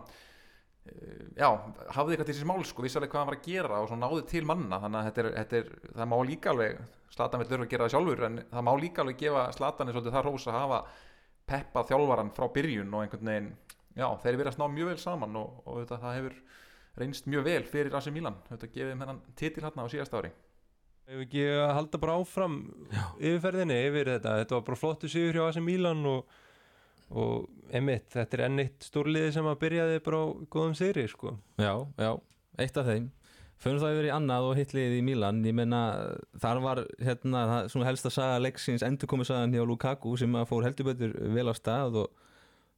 [0.86, 1.50] eh, já,
[1.98, 4.00] hafði eitthvað til þessi mál sko, vissi alveg hvað hann var að gera og svo
[4.00, 4.80] náði til manna.
[4.84, 7.86] Þannig að þetta er, þetta er, það má líka alveg Slatan vil þurfa að gera
[7.86, 10.80] það sjálfur en það má líka alveg gefa Slatan er svolítið það rós að hafa
[11.46, 13.50] peppað þjálfaran frá byrjun og einhvern veginn,
[13.96, 16.40] já, þeir verðast ná mjög vel saman og, og þetta, það hefur
[17.00, 18.38] reynst mjög vel fyrir AC Milan.
[18.50, 20.32] Þetta gefið þeim hennan titil hérna á síðast ári.
[21.06, 22.56] Ef ekki að halda bara áfram
[23.20, 24.40] yfirferðinni yfir þetta?
[24.42, 26.40] Þetta var bara flottu sigur hjá AC Milan og,
[27.14, 31.36] og emitt, þetta er enn eitt stórliði sem að byrjaði bara á góðum sigri sko.
[31.62, 32.12] Já, já,
[32.64, 33.12] eitt af þeim.
[33.62, 35.46] Förum það yfir í annað og hitliðið í Milan.
[35.48, 35.82] Ég meina,
[36.42, 40.50] þar var hérna, það, svona helst að saga leiksins endurkomu sagan hjá Lukaku sem að
[40.50, 42.25] fór heldur betur vel á stað og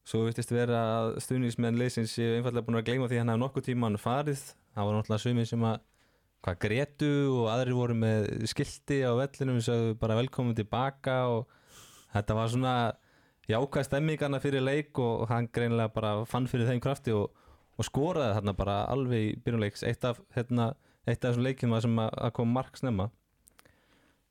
[0.08, 3.44] svo vittist vera að stuðnismenn leysins séu einfallega búin að gleyma því að hann hafði
[3.44, 4.44] nokkuð tíman farið.
[4.76, 5.82] Það var náttúrulega sumið sem að
[6.46, 11.52] hvað gretu og aðrir voru með skilti á vellinum sem sagðu bara velkomin tilbaka og
[12.14, 12.76] þetta var svona
[13.52, 17.34] jákvæð stemmingarna fyrir leik og hann greinilega bara fann fyrir þeim krafti og,
[17.76, 20.72] og skoraði þarna bara alveg í byrjunleiks eitt af, hérna,
[21.08, 23.10] eitt af þessum leikjum sem að, að kom mark snemma.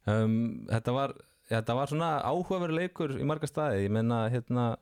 [0.06, 1.16] Um, þetta var
[1.50, 3.86] þetta var svona áhugaveru leikur í marga staði.
[3.86, 4.74] Ég menna hérna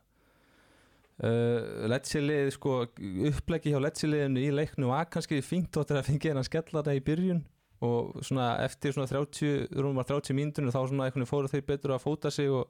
[1.15, 2.81] Uh, Letsilið sko
[3.29, 7.03] uppleggi hjá Letsiliðinu í leiknu var kannski fínt áttur að fengið hann skella það í
[7.07, 7.43] byrjun.
[7.85, 12.03] Og svona eftir svona 30, rúmar 30 mínutunum þá svona veginn fóru þeir betur að
[12.03, 12.67] fóta sig og,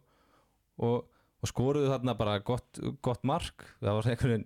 [0.77, 1.07] og,
[1.41, 3.65] og skoruðu þarna bara gott, gott mark.
[3.81, 4.45] Það var veginn,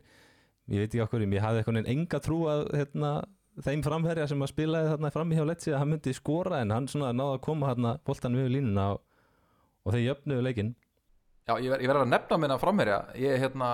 [0.72, 3.14] ég veit ekki okkur ég hafði veginn enga trú að hérna,
[3.66, 6.88] þeim framherja sem að spilaði þarna frammi hjá Letsilið að hann myndi skora en hann
[6.88, 9.02] svona náði að koma þarna boltan við línuna og,
[9.84, 10.76] og þeir jöfnuðu leikinn
[11.50, 13.70] Já, ég verði ver að nefna minna framherja ég, hérna,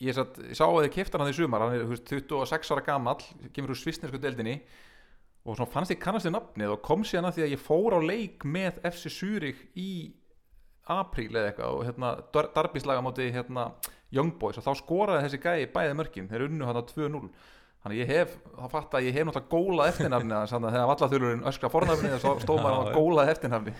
[0.00, 1.66] ég, satt, sá að þið kiftar hann í sumar.
[1.66, 3.20] Hann er veist, 26 ára gamall
[3.52, 4.56] kemur úr svisnesku deildinni
[5.44, 7.96] og svona fannst ég kannast þið nafnið og kom síðan að því að ég fór
[7.96, 9.90] á leik með FC Zurich í
[10.90, 12.12] apríl eða eitthvað og hérna
[12.56, 13.70] darbislaga móti hérna
[14.14, 16.30] Young Boys og þá skoraði þessi gæi bæði mörkin.
[16.32, 17.28] Þeir unnu hann á 2-0
[17.80, 21.46] þannig ég hef, þá fatt að ég hef náttúrulega gólað eftirnafni þannig að þegar vallathulurinn
[21.48, 23.76] öskra fornafni þá stóð maður að gólað eftirnafni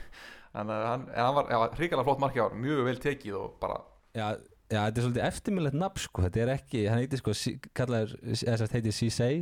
[0.54, 3.76] að hann, hann var já, hrikalega flott marki ár, mjög vel tekið og bara
[4.16, 4.26] Já,
[4.70, 7.34] já þetta er svolítið eftirminnlegt nafn sko, þetta er ekki, hann heitir sko
[7.78, 9.36] kallaður, eða þess að heitir Cissei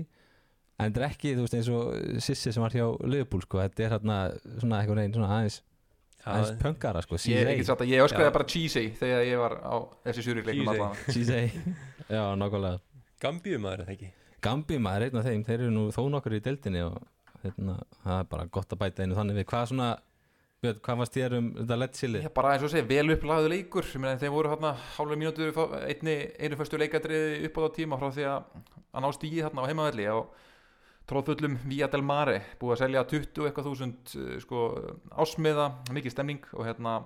[0.79, 3.87] en þetta er ekki, þú veist, eins og Sissi sem var hjá Liverpool sko, þetta
[3.87, 4.19] er hérna
[4.59, 5.59] svona eitthvað neginn, svona aðeins
[6.29, 10.29] aðeins pöngara sko, ég, Cissei ég, ég öskraði bara cheesy þegar ég var á þessi
[10.29, 10.61] Cheesy.
[10.61, 10.93] allavega.
[11.09, 11.77] Cissei,
[12.19, 12.85] já, nákvæmlega.
[13.23, 14.15] Gambíu maður er það ekki?
[14.45, 16.99] Gambi maður er einn af þeim, þeir eru nú þó nokkur í deildinni og
[17.43, 19.89] hérna, það er bara gott að bæta einu þannig við, hvað svona
[20.59, 22.21] Björn, hvað varst þér um þetta lettsili?
[22.25, 24.51] Já, bara eins og segja, vel upplagðu leikur þeir voru
[24.97, 25.19] hálfa
[25.87, 28.65] einni, einu fyrstu leikadriði upp á það tíma frá því að
[29.05, 30.19] ná stíði hérna á heimavelli á
[31.09, 34.63] tróðfullum Vía del Mare búið að selja 20 eitthvað þúsund uh, sko,
[35.23, 36.97] ásmiða, mikið stemning og hérna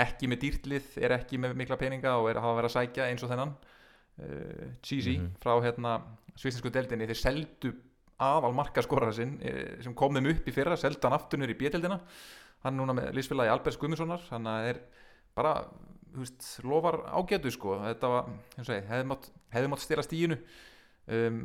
[0.00, 3.06] ekki með dýrtlið er ekki með mikla peninga og er að hafa verið að sækja
[3.06, 5.30] eins og þennan uh, Cheesy Mhm.
[5.38, 5.94] frá hérna
[6.34, 7.72] svisnesku deldinni, þeir seldu
[8.20, 10.76] aðal markaskorara sinn eh, sem kom þeim upp í fyrra,
[11.16, 11.96] aftur nýr í B-deldina
[12.64, 14.82] hann núna með lífsfélagi Albers Guðmundssonar hann er
[15.36, 15.54] bara
[16.10, 17.78] þú veist, lofar ágætu sko.
[17.84, 19.30] Þetta var, eins og segi, hefði mátt,
[19.72, 20.38] mátt stela stíinu
[21.06, 21.40] um,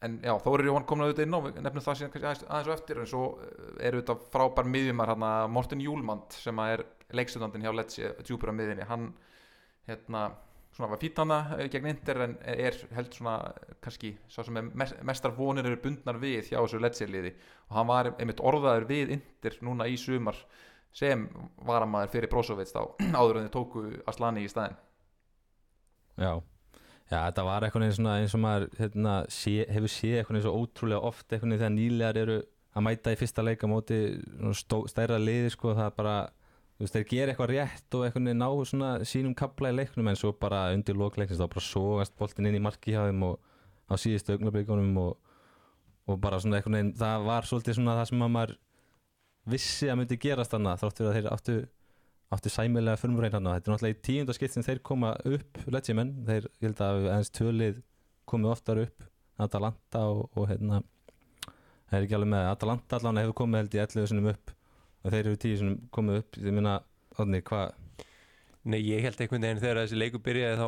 [0.00, 3.00] en já, Þórir Jóhann kom náðu inn á nefnum það síðan aðeins, aðeins á eftir
[3.00, 6.84] en svo eh, eru þetta frábær miðjumar hann Morten Júlmand sem að er
[7.20, 8.86] leikstundandinn hjá Letsi, djúpur á miðjunni.
[8.88, 9.10] Hann
[9.88, 10.22] hérna
[10.80, 11.38] svona var fýtt hana
[11.70, 16.20] gegn Inter en er held svona eh, kannski sá sem mest, mestar vonir eru bundnar
[16.20, 17.34] við hjá þessu ledsiliði
[17.68, 20.38] og hann var einmitt orðaður við Inter núna í sumar
[20.96, 21.26] sem
[21.66, 22.80] varamæður fyrir Brozovic þá
[23.20, 24.78] áður en þið tóku Aslani í staðinn.
[26.20, 26.32] Já,
[27.12, 31.12] já þetta var eitthvað eins, og maður hérna, sé, hefur séð eitthvað eins og ótrúlega
[31.12, 32.40] oft eitthvað þegar nýlegar eru
[32.70, 34.00] að mæta í fyrsta leika móti
[34.90, 36.18] stærra liði sko, það er bara,
[36.80, 40.16] þú veist, þeir gera eitthvað rétt og eitthvað ná svona sínum kapla í leiknum en
[40.16, 43.34] svo bara undir lokleiknins þá bara sógast boltin inn í marki hjá þeim og
[43.90, 45.10] á síðustu augnablíkunum og,
[46.08, 48.54] og bara svona eitthvað neginn, það var svolítið svona það sem að maður
[49.52, 51.56] vissi að myndi gerast þannig þrátt fyrir að þeir áttu
[52.30, 56.14] áttu sæmilega förmurrein hann þetta er náttúrulega í tíunda skipt sem þeir koma upp letsimenn,
[56.28, 57.82] þeir, ég held að aðeins tölið
[58.30, 59.04] komið oftar upp
[59.40, 60.80] Atalanta og, og hérna
[61.90, 64.54] það er ekki alveg með, Atalanta allan hefur komið held í 11 sinum upp
[65.00, 66.80] og þeir eru 10 sinum komið upp, ég minna
[67.20, 67.74] Odni, hvað,
[68.68, 70.66] Nei, ég held einhvern veginn þegar þessi leikur byrjaði þá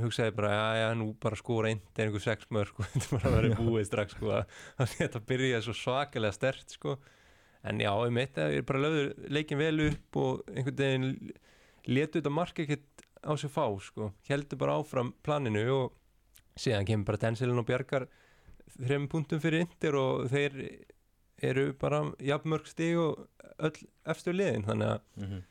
[0.00, 3.32] hugsaði bara, já, já, nú bara skora einn er einhver sex mörg, sko, þetta bara
[3.34, 6.96] verið búið strax, sko, að að þetta byrjaði svo svakalega stert, sko.
[7.66, 11.10] En já, um eitt, það er bara lögður leikin vel upp og einhvern veginn
[11.90, 15.98] letu þetta mark ekkert á sig fá, sko, heldur bara áfram planinu og
[16.60, 18.06] síðan kemur bara Denselin og Bjargar
[18.78, 20.56] þrejum punktum fyrir Inter og þeir
[21.46, 23.26] eru bara jafnmörg stig og
[23.60, 25.42] öll efstu liðin, þannig að mm -hmm.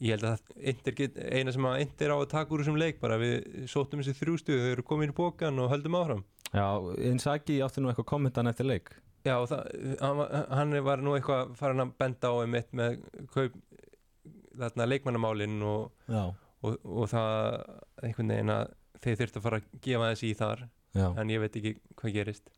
[0.00, 3.18] ég held að get, eina sem að Inter á að taka úr þessum leik bara
[3.18, 6.24] við sóttum þessi þrjústuð þau eru komin í bókan og höldum áfram.
[6.52, 6.66] Já,
[6.98, 8.90] Inzaghi átti nú eitthvað kommentan eftir leik.
[9.24, 9.62] Já, og það,
[10.50, 13.02] hann, var- nú eitthvað farin að benda á einmitt með
[13.34, 13.52] kaup
[14.56, 17.64] þarna leikmannamálin og, Já, og, og það
[18.02, 20.68] einhvern veginn að þeir þurftu að fara að gefa þessi í þar.
[20.96, 22.50] Já, en ég veit ekki hvað gerist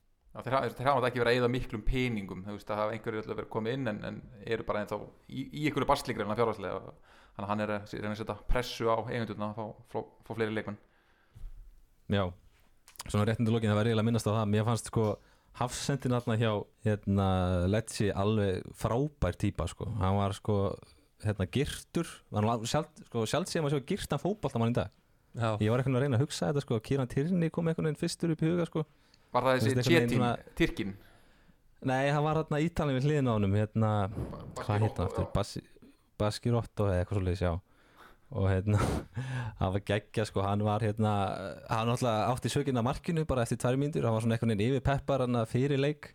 [0.44, 3.22] Þeir, hafa- þeir hafa ekki verið að eyða miklum peningum þú veist að hafa einhverju
[3.30, 4.98] verið komið inn en, en eru bara ennþá
[5.28, 6.92] í, í einhverju barslikri en að fjárhagslega.
[7.38, 9.98] Þannig að hann er að reyna að setja pressu á eigundurna að fá, fá,
[10.28, 10.78] fá fleiri leikmenn.
[12.12, 12.24] Já
[13.08, 14.48] Svona réttindu lokin, það var eiginlega að minnast á það.
[14.52, 15.04] Mér fannst sko
[15.58, 16.50] hafsendin þarna hjá
[16.84, 17.26] hérna,
[17.70, 19.86] Letsi alveg frábær típa sko.
[20.00, 20.56] Hann var sko
[21.24, 22.10] hérna girtur.
[22.68, 24.90] Sjálf, sko, sjálf sé maður sjá girtan fótballtamann í dag.
[25.38, 28.32] Já, Ég var eitthvað að reyna að hugsa þetta sko Kieran Tierney kom veginn fyrstur
[28.34, 28.82] upp í huga sko
[29.32, 30.96] Var það þessi svona- Tyrkin
[31.86, 33.90] Nei, hann var hérna ítalinn við hliðin á honum hérna,
[34.58, 35.26] hvað hann aftur?
[35.34, 35.60] Basi,
[36.18, 37.52] Baskirotto eða eitthvað svo já.
[38.34, 38.80] Og hérna
[39.60, 41.12] hann var geggja sko, hann var hérna
[41.70, 44.74] hann alltaf átti sökinn að markinu bara eftir tvær mínútur, hann var svona einhvern veginn
[44.74, 46.10] yfir peppar hann fyrir leik.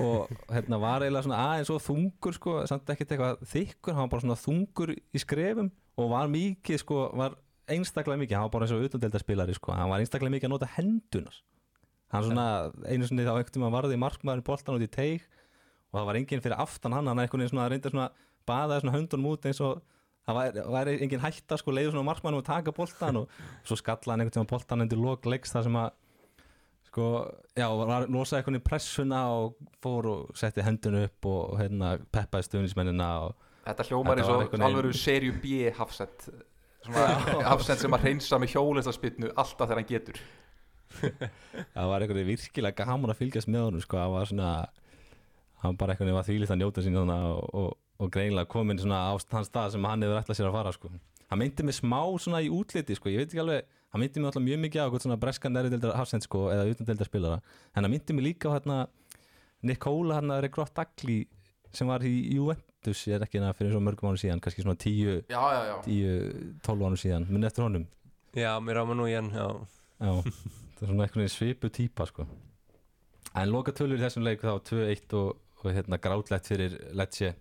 [0.00, 4.12] Og hérna var eiginlega svona aðeins og þungur sko, samt ekkert eitthvað þykkur hann var
[4.14, 7.34] bara svona þungur í skrefum og var mikið sko, var
[7.66, 10.70] einstaklega mikið, hann var bara eins og utandeldarspilari sko, hann var einstaklega mikið að nota
[10.78, 11.42] hendunar
[12.14, 12.46] hann svona
[12.86, 15.24] einu sinni þá einhvern tíma varði markmaðurinn boltan út í teig
[15.90, 18.08] og það var enginn fyrir aftan hann hann einhvern veginn svona reyndi svona
[18.48, 19.82] baðaði svona höndunum út eins og
[20.24, 23.36] það væri, væri enginn hætta sko leiður svona markmannum að taka boltan og
[23.68, 25.90] svo skalla hann einhvern tíma boltan undir lok leiks þar sem að
[26.94, 27.08] sko,
[27.58, 31.96] já, var, losaði einhvern veginn pressuna og fór og setti hendun upp og, og hérna
[32.14, 36.26] peppaði stuðnismennina og Þetta hljómar eins var og alvöru serju B hafsend
[36.84, 37.04] svona
[37.50, 40.20] hafsend sem að reynsa með hjólistaspinnu alltaf þegar hann getur
[41.74, 44.50] það var veginn virkilega gaman að fylgjast með honum sko, það var svona
[45.64, 47.70] hann bara veginn var þvílít að njóta sín þarna og, og,
[48.04, 50.92] og greinilega komin svona á hans stað sem hann hefur ætlað sér að fara sko.
[51.30, 54.30] hann myndi mig smá svona í útliti sko, ég veit ekki alveg, hann myndi mig
[54.30, 57.40] alltaf mjög mikið á eitthvað svona breskan nærdeldar hafsend sko, eða utandeldar spilara,
[57.74, 58.84] en hann myndi mig líka á hérna
[59.64, 61.22] Nikola hérna Regrott Agli
[61.74, 64.76] sem var í Juventus ég er ekki hérna fyrir svo mörgum ánum síðan kannski svona
[64.76, 65.76] 10, Já, já, já.
[65.88, 67.86] 10-12 ánum síðan, minn eftir honum.
[68.36, 69.46] Já mér áma nú í hann já.
[70.04, 70.12] Já,
[70.74, 72.26] það er svona einhvern veginn svipu típa sko.
[73.34, 77.32] En loka tölur í þessum leik þá 2-1 og, og hérna, grátlegt fyrir Lecce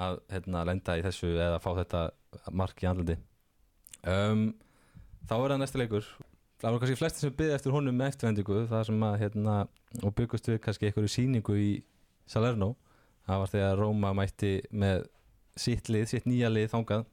[0.00, 2.02] að hérna, lenda í þessu eða fá þetta
[2.56, 3.16] mark í andlandi
[4.08, 4.50] um,
[5.28, 6.06] Þá er það næsta leikur.
[6.60, 9.56] Það var kannski flestir sem byggði eftir honum með eftirvendingu það sem að hérna,
[10.00, 11.70] og byggust við kannski einhverju síningu í
[12.28, 12.72] Salerno.
[13.28, 15.04] Það var þegar Róma mætti með
[15.60, 17.04] sitt lið, sitt nýja lið þangað.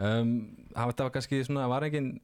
[0.00, 0.32] Um,
[0.72, 2.14] það var kannski svona, var engin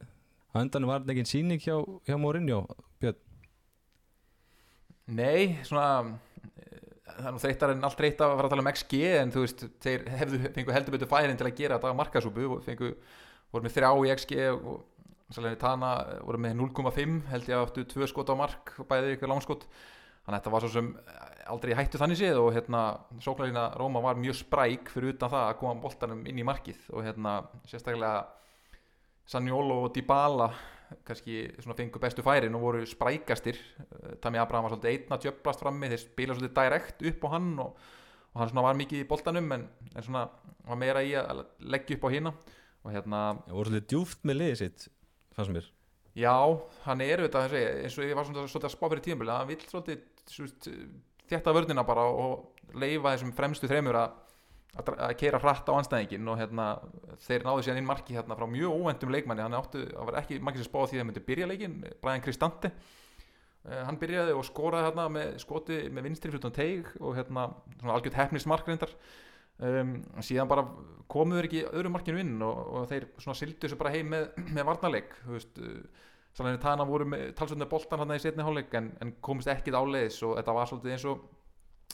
[0.53, 1.75] á endanum var þetta engin síning hjá,
[2.07, 2.63] hjá Mourinho
[2.99, 3.19] Björn,
[5.09, 6.19] Nei, svona
[6.53, 9.33] eh, það er nú þreytar en allt reyta að fara að tala um XG en
[9.33, 12.93] þú veist, þeir hefðu fengu heldur betur færin til að gera þetta markasúpu og fengu,
[13.49, 14.75] voru með þrjá í XG og
[15.33, 15.93] sérlega Tana
[16.25, 19.65] voru með 0,5 held ég að áttu tvö skot á mark og bæði ykkur langskot
[19.65, 20.89] þannig að þetta var svo sem
[21.49, 22.81] aldrei hættu þannig séð og hérna
[23.21, 27.05] sóklarina Róma var mjög spræk fyrir utan það að koma boltanum inn í markið og
[27.05, 28.27] hérna sérstaklega
[29.29, 30.49] Sanjolo og Dybala
[31.05, 33.57] kannski svona fengu bestu færin og voru sprækastir.
[33.79, 37.29] Eh, Tami Abraham var svolítið einn að tjöplast frammi þeir spila svolítið direkt upp á
[37.35, 37.75] hann og,
[38.33, 40.23] og hann svona var mikið í boltanum en, en svona
[40.65, 42.33] var meira í að leggja upp á hina.
[42.79, 44.87] Og hérna, það voru svolítið djúft með liðið sitt
[45.35, 45.69] fannst mér.
[46.17, 46.35] Já,
[46.87, 49.51] hann er þetta þessi, eins og ég var svona svolítið að spá fyrir tímabili hann
[49.51, 50.79] vill svolítið
[51.29, 54.17] þétta vörnina bara og leifa þessum fremstu þremur að
[54.77, 56.67] að, að keira hratt á anstæðingin og hérna
[57.25, 59.45] þeir náðu síðan inn marki hérna frá mjög óvendum leikmanni.
[59.45, 62.25] Hann áttu, það var ekki margir sem spáði því að það myndi byrja leikin Brian
[62.25, 62.73] Cristante.
[63.67, 67.97] Uh, hann byrjaði og skoraði hérna með skoti með vinstri fyrir teig og hérna svona
[67.97, 68.93] algjörð hefnismark reyndar.
[69.59, 70.63] Um, síðan bara
[71.11, 75.17] komuður ekki öðru markinu inn og, og þeir sildu þessu bara heim með, með varnarleik
[75.27, 75.41] uh,
[76.37, 80.37] Sannlega Tana voru með talsvöndið boltan í setni hálfleik en, en komist ekkit áleiðis og
[80.37, 81.25] þetta var svolítið eins og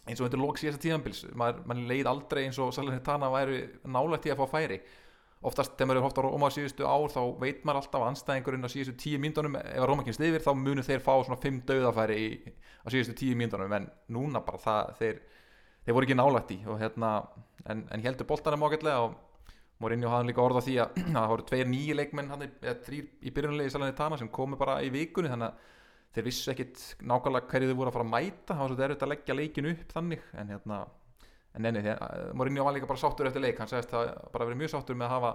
[0.06, 4.28] eins og undir lók síðasta tíðanbils maður, maður leið aldrei eins og Salernitana væri nálægt
[4.30, 4.80] í að fá færi.
[5.46, 8.66] Oftast þegar maður er hóft á Róma síðustu ár þá veit maður alltaf að anstæðingurinn
[8.66, 11.60] á síðustu tíu mínutunum ef að Róma kemst yfir þá munu þeir fá svona fimm
[11.70, 12.30] döðafæri í,
[12.82, 15.20] á síðustu tíu mínutunum en núna bara það þeir,
[15.86, 17.12] þeir voru ekki nálægt í og hérna
[17.66, 19.22] en, en heldur boltanum ágætlega og
[19.84, 23.74] Mourinho hafði líka orða því að það voru tveir nýju leikmenn eða þrýr í byrjunulegi
[23.76, 25.74] Salernitana sem komu bara í vikunni þannig að
[26.16, 29.06] þeir vissu ekkit nákvæmlega hverju þau voru að fara að mæta það var svo erfitt
[29.06, 30.80] að leggja leikinu upp þannig en hérna
[31.56, 31.96] en enni,
[32.36, 35.08] Mourinho var líka bara sáttur eftir leik hann segist að bara verið mjög sáttur með
[35.08, 35.34] að hafa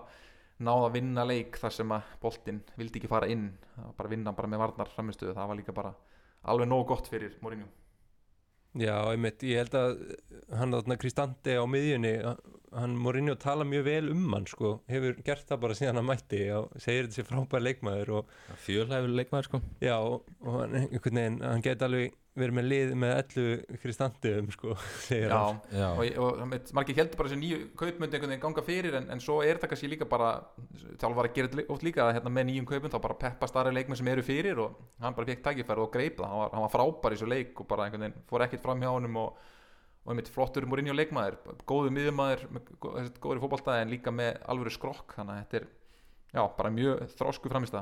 [0.60, 3.46] náða að vinna leik þar sem að boltinn vildi ekki fara inn
[3.96, 5.94] bara vinna bara með varnar framistöðu það var líka bara
[6.52, 7.68] alveg nóg gott fyrir Mourinho
[8.78, 9.96] Já, einmitt, ég held að
[10.54, 12.12] hann þarna Kristante á miðjunni
[12.70, 16.42] hann Mourinho tala mjög vel um hann sko, hefur gert það bara síðan hann mætti
[16.54, 19.60] og segir þetta sé frábær leikmaður og fjölhæfur leikmaður sko.
[19.82, 24.48] Já, og, og hann, einhvern veginn, hann geti alveg verið með lið með 11 Kristanteum
[24.54, 24.74] sko,
[25.06, 25.60] segir hann.
[25.70, 25.88] Já, Já.
[25.92, 29.22] og, og einmitt, margir heldur bara þessi nýju kaupmynd einhvern veginn ganga fyrir en, en
[29.24, 30.30] svo er þetta kannski líka bara
[31.00, 33.74] þjálfar að gera þetta oft líka að hérna, með nýjum kaupmynd þá bara peppa starri
[33.76, 36.28] leikmenn sem eru fyrir og hann bara fekk tækifæri og greip það.
[36.32, 38.82] Hann var, hann var frábær í þessu leik og bara einhvern veginn fór ekkert fram
[38.84, 39.40] hjá honum og,
[40.04, 41.36] og einmitt flottur Mourinho leikmaður,
[41.68, 45.42] góðu miðjumæður með gó- þessi góður í fótbolta en líka með alvöru skrokk þannig að
[45.44, 45.66] þetta er
[46.38, 47.76] já, bara mjög þrósku framist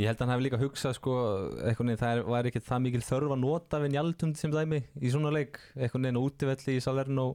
[0.00, 1.14] Ég held að hann hefði líka hugsað sko
[1.60, 5.10] einhvern veginn það var ekki það mikil þörf að nota við njaldund sem dæmi í
[5.12, 7.26] svona leik veginn á útivelli í Salerno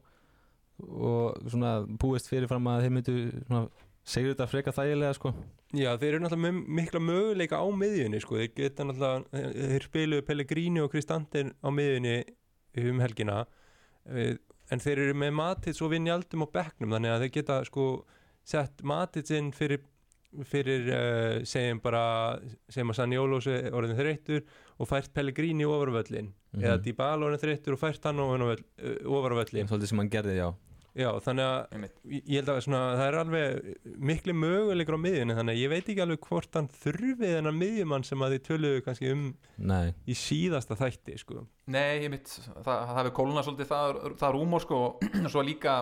[0.82, 3.18] og svona búist fyrirfram að þeir myndu
[4.06, 5.32] segjur þetta freka þægilega sko.
[5.76, 10.84] Já, þeir eru náttúrulega mikla möguleika á miðjunni sko, þeir geta náttúrulega þeir spiluðu Pellegrini
[10.84, 12.18] og Kristante á miðjunni
[12.86, 13.40] um helgina
[14.10, 14.36] eh,
[14.72, 17.90] en þeir eru með Matits og Vinjaldum á bekknum þannig að þeir geta sko
[18.46, 19.84] sett Matitsinn fyrir
[20.44, 24.44] fyrir uh, segjum bara segjum að Sanjólo sé orðin þreyttur
[24.80, 26.64] og fært Pellegrini ofar á völlin Mhm.
[26.64, 28.16] eða Dybala orðin þreyttur og fært hann
[28.48, 29.04] völl- eh,
[29.68, 30.54] svolítið sem hann gerði já
[30.96, 31.96] Já, þannig að Einmitt.
[32.08, 35.70] ég ég held að svona, það er alveg miklu möguleikur á miðjunni þannig að ég
[35.74, 39.26] veit ekki alveg hvort hann þurfi þennan miðjumann sem að þið töluðu kannski um
[39.58, 41.46] Nei, í síðasta þætti sko.
[41.68, 42.32] Nei, ég mitt,
[42.64, 44.80] það, það hefur kóluna svolítið það, það rúmor sko
[45.26, 45.76] og svo líka,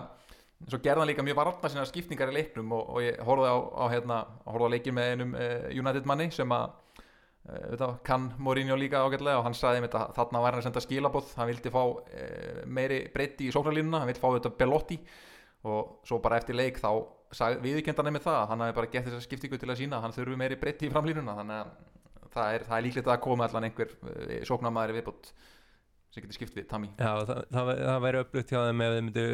[0.68, 3.58] svo gerði hann líka mjög varna sína skiptingar í leiknum og, og ég horfði á,
[3.58, 6.76] á, hérna, horfði á leikin með einum uh, United manni sem að
[7.50, 10.84] uh, kann Mourinho líka ágætlega og hann sagði einmitt að þarna væri hann að senda
[10.84, 15.00] skilabóð hann vildi fá uh, meiri breytti í sóknarlínuna, hann vildi fá þetta Belotti.
[15.64, 16.90] Og svo bara eftir leik þá
[17.64, 20.12] viðkend hann einmitt það, að hann hafi bara gett þessa skiptingu til að sína, hann
[20.12, 21.36] þurfi meiri breytti í framlínuna.
[21.38, 21.70] Þannig að
[22.34, 23.94] það er, það er líklegt að koma allan einhver
[24.44, 25.30] sóknarmæður viðbútt
[26.14, 29.04] sem getur skipt við Tami Já, það, það, það væri upplugt hjá þeim ef þeir
[29.08, 29.24] myndu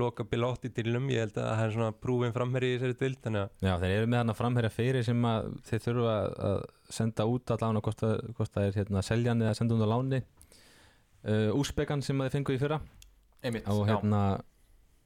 [0.00, 3.18] loka Bilotti til um ég held að það er svona prúfin framherri í þessari dild
[3.26, 6.38] þannig að já þeir eru með hann að framherja fyrir sem að þeir þurfa að-
[6.48, 6.62] að
[6.98, 8.02] senda út allan og hvort
[8.56, 10.22] það, er hérna seljan eða senda hún á láni.
[11.22, 12.78] Uh, Úsbekan sem að þeir fengu í fyrra.
[13.42, 13.92] Einmitt, og já.
[13.94, 14.22] hérna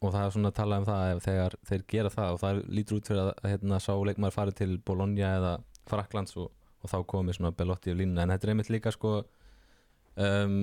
[0.05, 2.99] og það er svona að tala um það þegar þeir gera það og það lítur
[3.01, 5.53] út fyrir að, hérna, sá leikmaður farið til Bologna eða
[5.89, 6.51] Fraklands og,
[6.85, 8.25] og þá komið svona Belotti í línuna.
[8.27, 9.12] En þetta er einmitt líka sko
[10.17, 10.55] um,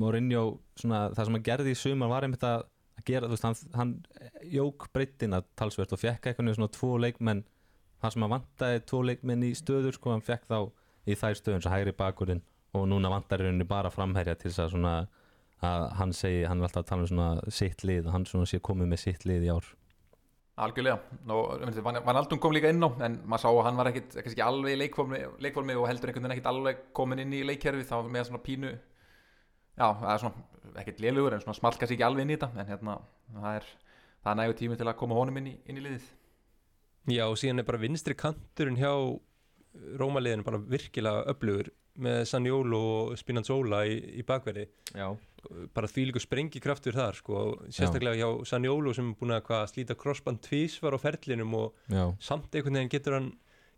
[0.00, 0.42] Mourinho
[0.78, 2.66] svona, það sem hann gerði í sumar var einmitt að,
[2.98, 3.94] að gera, veist, hann, hann
[4.54, 7.44] jók breyttina talsvert og fekk eitthvað svona tvo leikmenn.
[7.98, 10.58] Það sem hann vantaði tvo leikmenn í stöður sko, hann fekk þá
[11.08, 12.44] í þær stöðun svo hægri bakurinn.
[12.76, 14.94] Og núna vantar rauninni bara framherja til þess að svona
[15.64, 18.46] að hann segi, hann er alltaf að tala um svona sitt lið, að hann svona
[18.46, 19.70] sé komið með sitt lið í ár.
[20.58, 20.98] Algjörlega.
[21.30, 24.14] Og Van, Van Aldum kom líka inn á en maður sá að hann var ekkit,
[24.16, 27.86] kannski ekki alveg í leikformi, og heldur einhvern veginn ekkit alveg komin inn í leikkerfi
[27.86, 28.72] þá með svona pínu
[29.78, 32.50] já, það er svona ekkit lélugur en svona smalt kannski ekki alveg inn í þetta
[32.62, 32.98] en hérna,
[33.38, 33.68] það er
[34.22, 36.06] það er nægur tími til að koma honum inn í, inn í liðið.
[37.08, 38.92] Já, og síðan er bara vinstri kanturinn hjá
[39.98, 41.70] Rómaliðinu bara virkilega öflugur
[42.02, 44.66] með Sanjólo og Spinazzola í, í bakverði.
[44.96, 45.08] Já,
[45.74, 47.42] bara því líka sprengikraftur þar sko,
[47.74, 52.04] sérstaklega hjá Sanjólo sem er búin að hvað, slíta crossband tvísvar á ferlinum og já,
[52.22, 53.30] samt einhvern veginn getur hann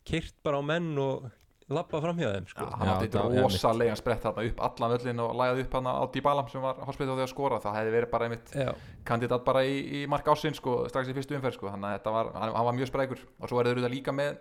[0.08, 1.28] keirt bara á menn og
[1.76, 2.66] lappa fram hjá þeim sko.
[2.78, 6.44] hann Já, átti rosalega sprett þarna upp allan völlin og lagði upp hann á Dybala
[6.50, 8.70] sem var hospitál því að skora það hefði verið bara einmitt Já,
[9.04, 12.14] kandidat bara í, í mark ásinn sko, strax í fyrstu umferð sko, þannig að þetta
[12.18, 13.22] var, hann, hann var mjög sprækur.
[13.40, 14.38] Og svo er þetta líka með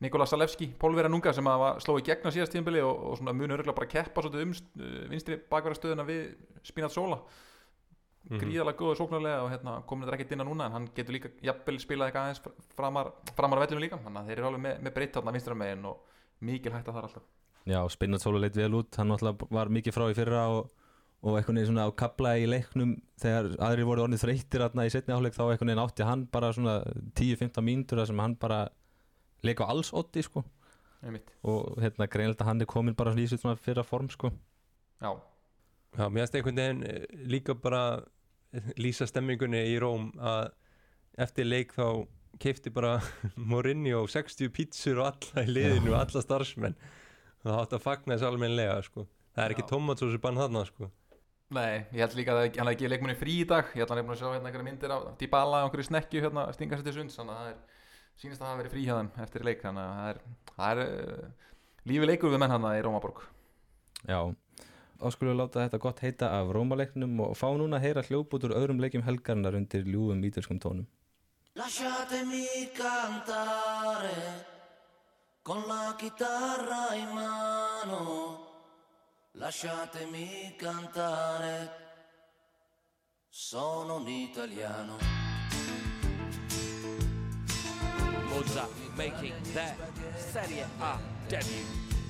[0.00, 3.18] Nikola Salevski, Pólvera Nunga sem að var, sló í gegn á síðast tíðanbili og, og
[3.20, 6.26] svona muni örgulega bara keppa svolítið um uh, vinstri bakverðastöðuna við
[6.64, 7.20] Spinazzola
[8.30, 8.36] Mhm.
[8.36, 11.30] gríðalega góður sóknarlega og hérna, komin þetta ekkert inn á núna en hann getur líka
[11.42, 13.96] jafnvel spilað eitthvað aðeins fr- framar, framar vellinu líka.
[14.04, 16.09] Þannig að þeir eru alveg með, með breytt þarna vinstra megin og
[16.44, 17.30] mikil hægt að það alltaf.
[17.68, 18.96] Já Spinazzola leit vel út.
[18.96, 19.16] Hann
[19.52, 20.70] var mikið frá í fyrra og,
[21.20, 22.94] og einhvern veginn svona á kabla í leiknum.
[23.20, 26.52] Þegar aðrir voru orðið þreyttir þarna í setni áleik þá einhvern veginn átti hann bara
[26.56, 26.78] svona
[27.20, 28.60] 10-15 mínútur þar sem hann bara
[29.46, 30.44] leik á alls otti sko.
[31.00, 34.32] Einmitt, og hérna greinlega hann er komin bara svona í sitt svona fyrra form sko.
[35.00, 35.14] Já,
[35.98, 37.82] Já, mér finnst einhvern veginn eh, líka bara
[38.78, 40.52] lýsa stemmingunni í Róm að
[41.18, 42.06] eftir leik þá
[42.40, 42.96] keifti bara
[43.50, 46.78] Mourinho 60 pítsur og alla í liðinu og alla starfsmenn.
[47.40, 49.06] Og það átti að fagna þess almennlega sko.
[49.34, 50.90] það er ekki tomatsósu bann þarna sko.
[51.50, 53.72] Nei, ég held líka að hann hefði ekki leikmunni frí í dag.
[53.74, 55.86] Ég held að hann hefði búin að sjá hérna einhverja myndir af Dybala og einhverju
[55.88, 57.16] snekju hérna að stinga sér til sunds.
[57.18, 57.80] Þannig að það er,
[58.22, 59.64] sýnist að það hafi verið frí hjá þeim eftir leik.
[59.64, 60.20] Þannig að það er,
[60.52, 61.50] það er uh,
[61.90, 63.24] lífi leikur við menn hann í Rómaborg.
[64.06, 64.20] Já,
[65.00, 68.80] við láta þetta gott heita af Rómaleiknum og fá núna að heyra hljóput úr öðrum
[68.84, 70.86] leikjum helgarnar undir ljúfum ítölskum tónum.
[71.60, 74.46] Lasciatemi cantare
[75.42, 78.46] con la chitarra in mano,
[79.32, 81.88] lasciatemi cantare.
[83.28, 84.96] Sono un italiano.
[88.30, 89.76] Monza making their
[90.16, 90.98] Serie A
[91.28, 91.66] debut.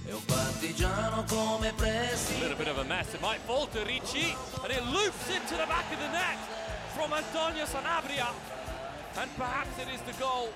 [0.06, 2.38] E un partigiano come A Presti.
[2.38, 3.14] little bit of a mess.
[3.14, 4.32] It might fall to Ricci,
[4.62, 6.38] and it loops into the back of the net
[6.94, 8.59] from Antonio Sanabria.
[9.18, 10.48] And perhaps it is the goal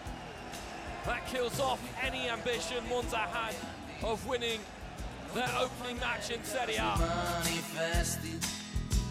[1.07, 3.55] that kills off any ambition Monza had
[4.03, 4.61] of winning
[5.35, 6.97] their opening match in Serie A.
[6.97, 8.39] manifesti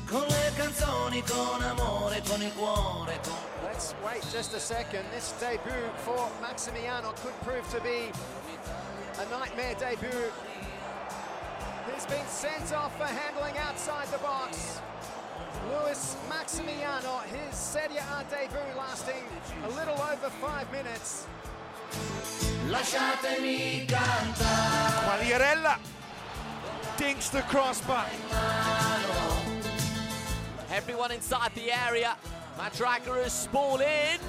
[0.06, 5.04] con le canzoni, con amore, con il cuore, con Let's wait just a second.
[5.12, 8.12] This debut for Maximiano could prove to be
[9.20, 10.32] a nightmare debut.
[11.92, 14.80] He's been sent off for handling outside the box.
[15.72, 19.24] Luis Maximiano, his Serie A debut lasting
[19.66, 21.28] a little over five minutes.
[22.70, 25.04] lasciatemi cantare.
[25.06, 25.78] Quagliarella
[26.98, 28.06] dinks the crossbar.
[30.72, 32.16] Everyone inside the area.
[32.58, 34.22] Matraga has spawned in.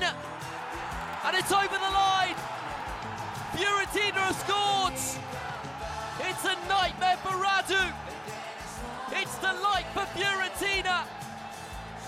[1.25, 2.37] And it's over the line.
[3.53, 4.99] Fiorentina have scored.
[6.29, 7.93] It's a nightmare for Radu.
[9.13, 11.05] It's the light for Fiorentina.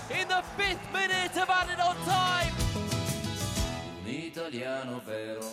[0.09, 2.53] In the fifth minute of added on time.
[4.05, 5.43] Un italiano vero.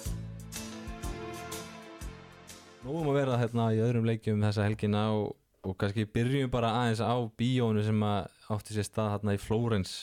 [2.85, 5.33] Nú um að vera hérna í öðrum leikjum þessa helgina og,
[5.67, 9.97] og kannski byrjum bara aðeins á bíónu sem að átti sér stað hérna í Flórens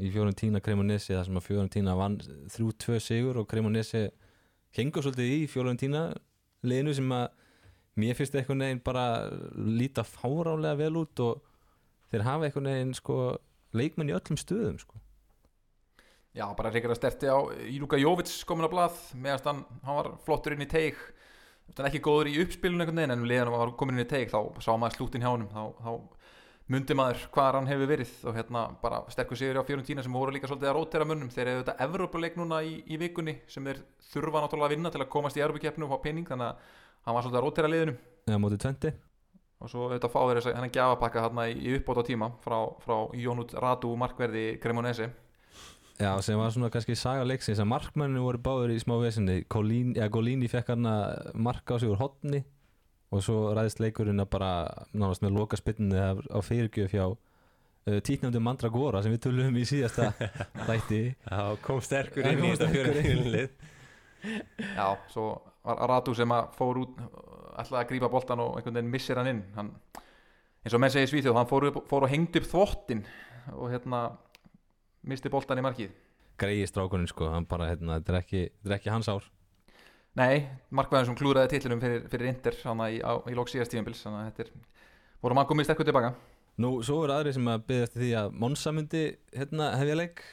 [0.00, 2.16] í Fiorentina Cremonese þar sem að Fiorentina vann
[2.56, 4.06] 3-2 sigur og Cremonese
[4.78, 6.06] hengur svolítið í Fiorentina
[6.64, 7.28] liðinu sem að
[8.00, 9.06] mér finnst eitthvað neginn bara
[9.52, 11.44] líta fárálega vel út og
[12.08, 13.20] þeir hafa eitthvað neginn sko
[13.76, 15.00] leikmenn í öllum stöðum sko.
[16.30, 20.10] Já, bara reykir að sterti á Íluka Jóvits komin á blað meðan hann, hann var
[20.26, 20.98] flottur inn í teig.
[21.74, 24.10] Hann ekki góður í uppspilun einhvern veginn en um leiðan hann var komin inn í
[24.10, 25.90] teig þá sá maður slútin hjá honum þá, þá
[26.70, 28.14] myndi maður hvað hann hefur verið.
[28.30, 31.46] Og hérna bara sterkur sigur á Fiorentina sem voru líka svolítið að rótera munnum þeir
[31.48, 35.12] eru þetta Evrópuleik núna í, í vikunni sem þeir þurfa náttúrulega að vinna til að
[35.18, 36.74] komast í Evrópukeppnu og fá pening þannig að
[37.08, 38.00] hann var svolítið að rótera liðinu.
[38.30, 39.09] Eða mótið 20
[39.60, 42.56] og svo þetta fá þeir þess að hann gjafapakka hérna í, uppbót á tíma frá,
[42.84, 45.10] frá Jónút Radu markverði Cremonese.
[46.00, 49.42] Já, sem var svona kannski saga leiksins að markmennu voru báður í smá vesinni.
[49.52, 52.40] Golini fekk hann að marka á sig úr hotni
[53.12, 54.52] og svo ræðist leikurinn að bara
[54.94, 59.66] nánast með loka spynnið á fyrirgjöf hjá uh, títnefndu Mandragora sem við tölum um í
[59.68, 60.12] síðasta
[60.70, 61.02] þætti.
[61.26, 63.50] Já, kom sterkur inn í þetta fjörinlið
[64.76, 65.26] Já, svo
[65.64, 66.98] var Radu sem að fór út
[67.60, 69.42] ætlaði að grípa boltan og einhvern veginn missir hann inn.
[69.56, 69.72] Hann,
[70.64, 73.04] eins og menn segir í Svíþjóð, hann fór, upp, fór og hengdi upp þvottin
[73.56, 74.04] og hérna
[75.08, 75.92] misti boltan í markið.
[76.40, 79.28] Greiði strákunin sko, hann bara, hérna, þetta er ekki, þetta er ekki hans ár.
[80.18, 84.02] Nei, markvæðin sem klúraði titlinum fyrir, fyrir Inter hana í, á, í lók síðast tíðanbils
[84.02, 84.86] þannig að þetta er,
[85.22, 86.10] voru mann komið sterkur tilbaka.
[86.60, 89.04] Nú, svo eru aðri sem að byggja eftir því að Monsa myndi
[89.36, 90.24] hérna, hefja leik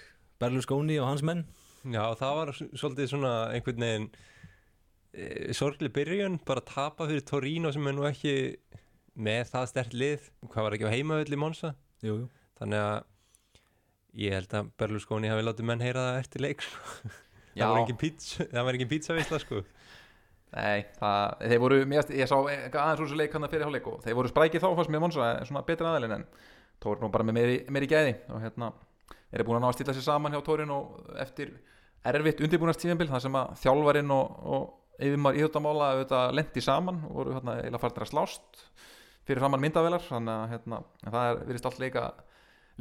[0.41, 1.45] Berlusconi og hans menn.
[1.87, 4.09] Já, það var svolítið svona einhvern veginn
[5.57, 8.33] sorgli byrjun, bara tapa fyrir Torino sem er nú ekki
[9.17, 10.93] með það stert lið, hvað var ekki á
[12.05, 12.25] Jú, jú.
[12.59, 12.97] Þannig að
[14.17, 17.13] ég held að Berlusconi hafi látið menn heyra það eftir leik sko.
[17.57, 19.63] Það var engin pizza, var pizzavisla sko.
[20.53, 24.03] Nei, það, þeir voru, mér, ég sá aðeins úr þessu leik hann fyrir hálfleik og
[24.05, 26.27] þeir voru sprækið þá fannst mér Monsa svona betri aðalinn en
[26.77, 28.13] Tóri nú bara með meiri, meiri gæði.
[28.29, 28.69] Og hérna
[29.33, 31.55] er búin að ná að stilla sér saman hjá Tórin og eftir
[32.07, 37.15] erfitt undirbúnast tíðanbíl þar sem að þjálfarinn og, og yfirmar íþjóttamála auðvitað lendi saman og
[37.19, 38.63] voru hérna eila farnir að slást
[39.27, 42.05] fyrir framann myndavelar þannig að hérna, það er virðist allt leika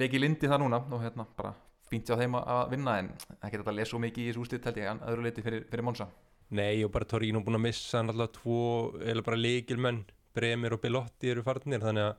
[0.00, 1.54] leiki lindi það núna og hérna bara
[1.90, 3.10] fínt hjá þeim að- vinna en
[3.42, 6.08] ekki þetta svo mikið í þessu úrslit held ég en öðru leiti fyrir, fyrir Monsa
[6.50, 8.58] Nei, og bara Torino búin að missa náttúrulega tvo,
[9.02, 10.04] eða bara leikilmenn
[10.36, 12.16] Bremir og Belotti eru farnir þannig að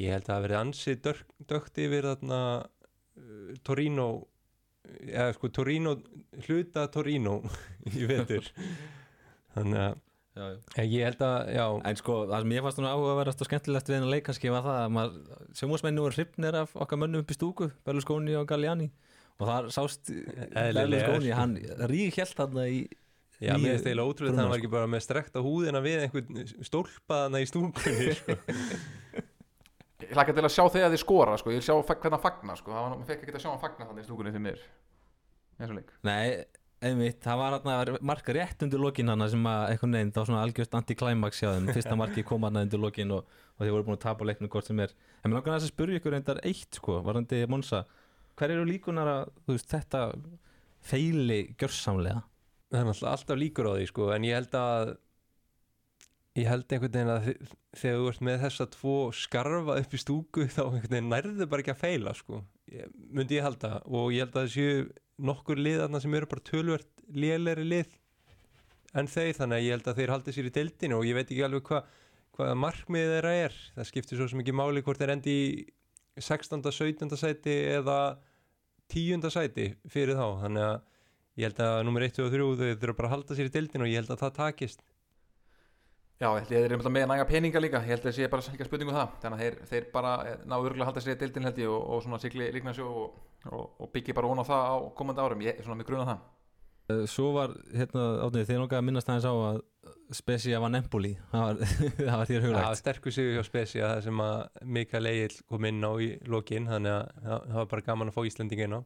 [0.00, 1.00] ég held að það verið ansið
[1.50, 4.06] dögt yfir þarna uh, Torino
[5.08, 5.96] eða sko Torino
[6.46, 7.40] hluta Torino
[7.94, 8.48] í vetur
[9.56, 9.98] þannig að
[10.30, 10.82] Já, já.
[10.86, 13.96] ég held að, já, En sko, það sem ég fannst núna áhugaverðast og skemmtilegt við
[13.96, 17.36] hennar leik kannski var það að maður, sjómasmenni voru hrifnir af okkar mönnum upp í
[17.36, 18.86] stúku, Berlusconi og Galliani
[19.40, 20.12] og það sást
[20.54, 21.34] Berlusconi, sko.
[21.40, 21.56] hann
[21.90, 22.78] rík helt þarna í
[23.42, 27.42] já, mér finnst eiginlega ótrúlega það var ekki bara með strekta húðina við einhvern stólpaðana
[27.42, 28.38] í stúkunni sko.
[30.04, 31.52] Ég hlakka til að sjá þegar þið skora sko.
[31.52, 32.72] Ég vil sjá hvernig hann fagna sko.
[32.72, 34.64] Það var, maður fekk ekki að sjá hann fagna þannig í stúkunni fyrir mér
[35.60, 36.24] Í þessum leik Nei,
[36.80, 40.44] einmitt, það var hann marka rétt undir lokin hann sem að veginn, það var svona
[40.46, 43.98] algjörst anti-climax hjá þeim, fyrsta marki kom hann undir lokin og, og þeir voru búin
[43.98, 46.80] að tapa leiknum hvort sem er en mér langar aðeins að spyrja ykkur reyndar eitt
[46.80, 47.82] sko, varandi Monsa,
[48.40, 50.06] hver eru líkunar að veist, þetta
[50.80, 52.24] feili gjörsamlega?
[52.70, 54.94] það er náttúrulega alltaf líkur á því sko, en ég held að
[56.38, 57.28] ég held einhvern veginn að
[57.80, 61.64] þegar þú ert með þessa tvo skarfa upp í stúku þá einhvern veginn nærðu bara
[61.64, 62.42] ekki að feila sko.
[62.70, 64.84] ég, myndi ég halda og ég held að það séu
[65.30, 67.96] nokkur lið þarna sem eru bara tölvert lélegri lið
[69.00, 71.26] en þeir þannig að ég held að þeir haldi sér í deildinu og ég veit
[71.26, 71.90] ekki alveg hvað
[72.38, 75.50] hvaða markmið þeirra er það skiptir svo sem ekki máli hvort þeir endi í
[76.20, 76.62] 16.
[76.62, 77.10] 17.
[77.18, 77.98] sæti eða
[78.90, 79.26] 10.
[79.30, 80.78] sæti fyrir þá þannig að
[81.40, 83.86] ég held að nummer 1 og 3 þau þurfa bara að halda sér í deildinu
[83.86, 84.82] og ég held að það takist
[86.20, 87.78] Já, ég held ég þeir eru með næga peninga líka.
[87.80, 89.12] Ég held að það sé bara ekki að spurningu það.
[89.22, 91.70] Þannig að þeir, þeir bara eh, ná örgulega að halda sér í deildin held ég
[91.72, 93.14] og, og svona sigli líknarsjó og,
[93.48, 95.44] og, og byggja bara von á það á komandi árum.
[95.46, 96.26] Ég er svona með gruna það.
[96.92, 99.62] Eh, Svo var, hérna, átnið, þeir nokkað að minnast aðeins á að
[100.20, 101.14] Spezia var Nempoli.
[101.32, 101.60] Það var,
[101.96, 105.36] það var þér Það var huglægt sterkur sigur hjá Spezia það sem að Mikael Egil
[105.48, 108.66] kom inn á í lokin þannig að það það var bara gaman að fá Íslandinga
[108.68, 108.80] inn á.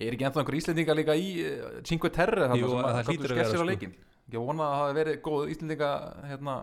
[0.00, 3.98] Er ekki ennþá einhver Íslendinga líka í uh, Cinque Terre þarna Jú, sem það
[4.30, 5.90] Ég vona að það hafi verið góð Íslendinga
[6.30, 6.54] hérna,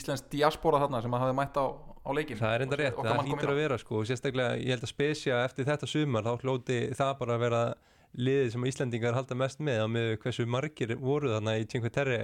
[0.00, 2.38] Íslensk diaspora þarna sem hafi mætt á, á leikinn.
[2.38, 3.54] Það er enda rétt, það kom hlýtur inn á.
[3.54, 7.16] að vera sko og sérstaklega ég held að Spezia eftir þetta sumar þá hlóti það
[7.22, 7.62] bara að vera
[8.20, 12.20] liðið sem Íslandingar halda mest með á með hversu margir voru þarna í Cinque Terre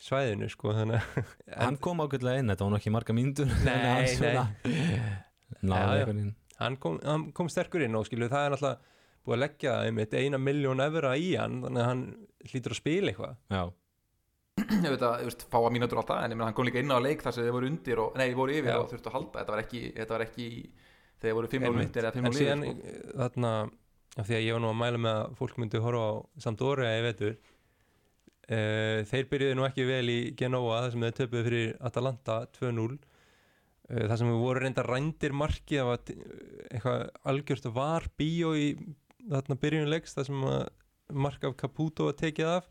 [0.00, 0.72] svæðinu sko
[1.60, 4.06] Hann kom ágætlega inn, þetta var nú ekki marga mínútur Nei,
[5.66, 6.02] nei.
[6.14, 6.30] Inn.
[6.60, 8.78] Hann kom, hann kom sterkur inn og skilu það er náttúrulega
[9.20, 12.02] búið að leggja einmitt eina miljón evra í hann þannig að hann
[12.50, 13.34] hlýtur að spila eitthvað.
[13.52, 13.62] Já,
[14.58, 16.92] Ég veit að, þú veist, fáa mínútur alltaf en ég meina hann kom líka inn
[16.92, 18.78] á leik þar sem þeir voru undir og, nei, voru yfir Já.
[18.80, 20.46] og þurftu að halda þetta var ekki, þetta var ekki
[21.20, 23.14] þegar þeir voru 5 og undir eða 5 en og síðan liður sko.
[23.20, 23.52] þarna
[24.20, 26.12] af því að ég var nú að mæla með að fólk myndi horfa á
[26.46, 31.46] Sampdoria í vetur uh, þeir byrjuði nú ekki vel í Genoa þar sem þeir töpuðu
[31.48, 32.98] fyrir Atalanta 2-0 uh,
[34.10, 36.18] þar sem við voru reynda rændir marki það var t-
[36.70, 38.68] eitthvað algjört var bíó í
[39.30, 40.62] þarna byrjunleiks þar sem að
[41.26, 42.68] mark af Caputo var tekið af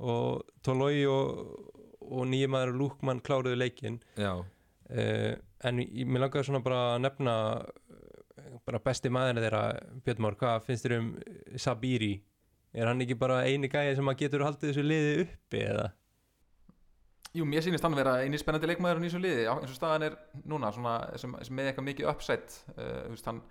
[0.00, 1.44] og Toloi og,
[2.00, 4.00] og nýjumæður Lúkmann kláruðu leikinn.
[4.20, 4.32] Já.
[4.90, 5.36] Uh,
[5.66, 9.62] en ég, mér langaði svona bara að nefna eh, bara besti maður þeirra
[10.06, 11.10] Björn Már, hvað finnst þér um
[11.60, 12.14] Sabiri?
[12.74, 15.86] Er hann ekki bara eini gæði sem að getur haldið þessu liði uppi eða?
[17.34, 20.06] Jú, mér sýnist hann vera eini spennandi leikmaður í þessu liði, já, eins og staðan
[20.08, 20.16] er
[20.50, 23.42] núna svona, sem, sem með eitthvað mikið uppsætt uh, hann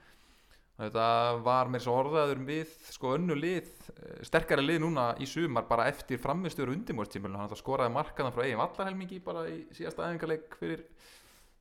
[0.79, 1.05] þetta
[1.43, 5.89] var mér svo orðaður við sko önnu lið, uh, sterkari lið núna í sumar bara
[5.91, 10.85] eftir framistöður undimórstímulun, hann skoraði markaðan frá eigin vallarhelmingi bara í síðasta æfingarleik fyrir,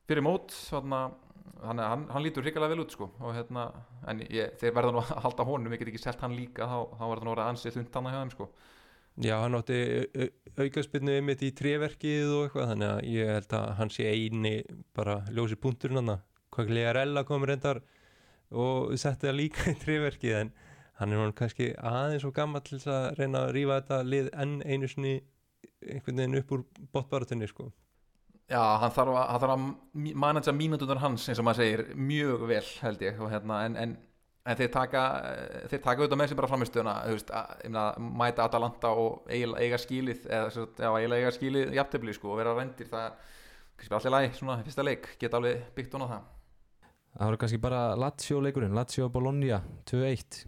[0.07, 1.03] fyrir mót þarna,
[1.65, 3.67] hann, hann, hann lítur hrikalega vel út sko og hérna,
[4.07, 6.79] en ég, þeir verða nú að halda honum, ég get ekki selt hann líka þá,
[6.95, 8.51] þá verða nú að vera ansið þund hann að hjá þeim sko.
[9.19, 9.77] Já, hann átti
[10.55, 14.53] aukaspinnu ymitt í tréverkið og eitthvað þannig að ég held að hann sé eini
[14.95, 16.21] bara ljósi punkturinn hann
[16.55, 17.81] hvað
[18.51, 20.53] og setti það líka í tréverkið en
[20.99, 24.31] hann er hann kannski aðeins og gammal til þess að reyna að rífa þetta lið
[24.43, 25.13] enn einu sinni
[25.85, 27.69] einhvern veginn upp úr botbaratunni sko.
[28.49, 32.45] Já, hann þarf að, hann þarf að managea mínútunar hans eins og maður segir mjög
[32.49, 33.93] vel held ég hérna, en, en,
[34.49, 35.03] en þeir taka
[35.69, 37.83] þeir taka auðvitað með sér bara framistöðuna
[38.23, 43.11] mæta Atalanta og eiga, skílið eða sem eiga skílið jafntefli sko og vera rændir það
[43.85, 46.27] er allir læg, svona fyrsta leik geta alveg byggt hún á það
[47.15, 50.43] Það var kannski bara Lazio leikurinn, Lazio Bologna 2-1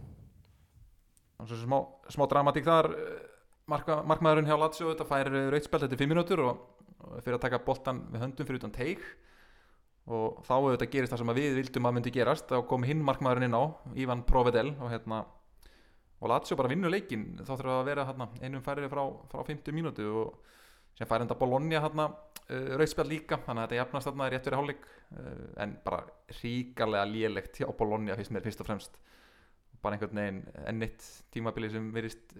[1.42, 1.78] og svo smá,
[2.14, 3.16] smá dramatík þar eh,
[3.70, 6.60] marka, markmaðurinn hjá Lazio þetta fær rautspjald þetta er 5 mínútur og,
[7.02, 9.02] og fyrir að taka boltan við höndum fyrir utan teig
[10.10, 12.48] og þá auðvitað gerist það sem við vildum að myndi gerast.
[12.50, 15.22] Þá kom hinn markmaðurinn inn á Ivan Provedel og hérna
[16.22, 19.74] og Lazio bara vinnur leikin þá þurfa að vera hérna, einum færri frá, frá 50
[19.74, 20.06] mínútu.
[20.22, 20.50] Og
[20.98, 22.08] sem fær enda Bologna hérna,
[22.48, 26.02] uh, rautspjald líka þannig að þetta jafnast þarna rétt fyrir hálfleik uh, en bara
[26.40, 28.98] ríkarlega lélegt hjá Bologna fyrst mér fyrst og fremst.
[29.82, 32.36] Bara einhvern veginn ennitt tímabili sem verist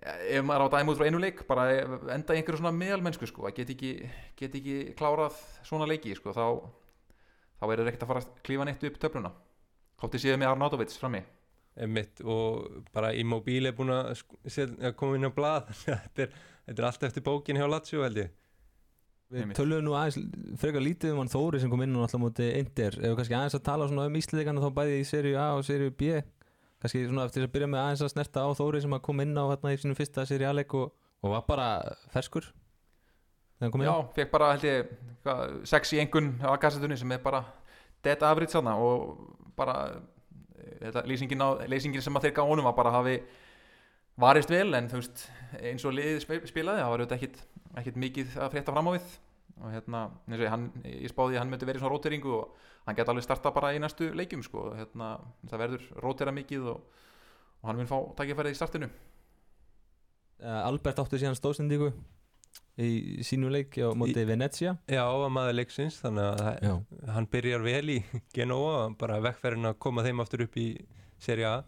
[0.00, 1.66] ef maður á að dæma út frá einu leik bara
[2.14, 3.90] enda einhverju svona meðalmennsku sko, að get ekki,
[4.38, 5.36] get ekki klárað
[5.68, 6.46] svona leiki sko, þá
[7.60, 9.34] þá er það ekkert að fara að klífa neitt upp töfluna.
[10.00, 11.20] Hótti séð með Arnautovic frammi
[11.80, 14.20] Einmitt, og bara Immobile er búin að
[14.98, 16.34] koma inn á blað þetta, er,
[16.66, 18.34] þetta er allt eftir bókin hjá Lazio held ég.
[19.30, 20.18] Við töluðum nú aðeins
[20.58, 23.36] frekar lítið um hann Þóri sem kom inn og alltaf móti Inder ef við kannski
[23.38, 26.16] aðeins að tala svona um Ísliðikana þá bæði í seríu A og seríu B.
[26.82, 29.44] Kannski svona eftir að byrja með aðeins að snerta á Þóri sem kom inn á
[29.46, 30.90] hérna í sínum fyrsta seríu A-leik og,
[31.22, 31.68] og var bara
[32.10, 33.90] ferskur þegar hann kom inn.
[33.92, 34.90] Já, fekk bara held ég
[35.22, 37.44] hvað, sex í engun á kassetunni sem er bara
[38.02, 39.14] dead average þarna og
[39.54, 39.76] bara
[40.78, 43.16] þetta, lýsingin, á, lýsingin sem að þeir gá honum var bara hafi
[44.20, 45.24] varist vel en þú veist
[45.60, 47.26] eins og liðið spilaði það var auðvitað
[47.80, 49.10] ekkit mikið að frétta fram á við.
[49.60, 52.68] Og hérna, eins og ég, hann, ég spáði að hann myndi verið svona róteringu og
[52.86, 55.10] hann geti alveg starta bara í næstu leikjum sko, hérna,
[55.50, 57.02] það verður rótera mikið og,
[57.60, 58.88] og hann mun fá takkifærið í startinu.
[60.40, 61.90] Uh, Albert átti síðan stóðsendíku
[62.80, 64.76] í sínu leiki á móti Venezia.
[64.90, 66.72] Já, að maður leiksins þannig að Já,
[67.16, 67.98] hann byrjar vel í
[68.36, 70.70] Genoa bara vekkferðin að koma þeim aftur upp í
[71.20, 71.60] Serie A.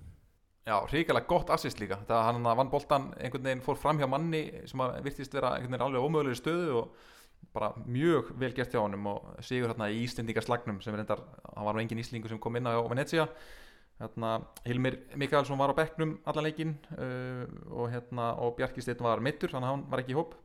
[0.63, 1.99] Já, hrikalega gott assist líka.
[2.07, 5.75] Það hann vann boltan einhvern veginn fór fram hjá manni sem að virtist vera einhvern
[5.75, 7.09] veginn alveg ómögulegri stöðu og
[7.53, 11.67] bara mjög vel gert hjá honum og sigur hérna í Íslendingaslagnum sem er endar, hann
[11.67, 13.27] var nú engin Íslingu sem kom inn á Venezia.
[13.99, 14.37] Hérna,
[14.67, 19.53] Hilmir Mikaelsson var á bekknum allan leikinn uh, og, hérna, og Bjarki Steinn var mittur
[19.53, 20.39] þannig að hann var ekki í hóp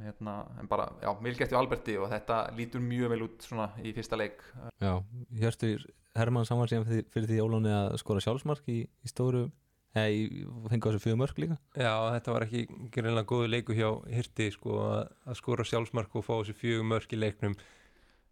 [0.00, 3.68] hérna, en bara, já, vel gert hjá Alberti og þetta lítur mjög vel út svona
[3.84, 4.40] í fyrsta leik.
[4.82, 4.94] Já
[5.40, 5.84] Hjörtur
[6.16, 9.46] Hermann saman síðan fyrir, fyrir því Ólóni að skora sjálfsmark í, í stóru
[9.92, 11.58] eða í, fengi á þessu fjögur mörg líka.
[11.76, 12.64] Já, þetta var ekki
[12.94, 17.12] greinlega góðu leiku hjá Hirti sko að, að skora sjálfsmark og fá þessi fjögur mörk
[17.12, 17.56] í leiknum.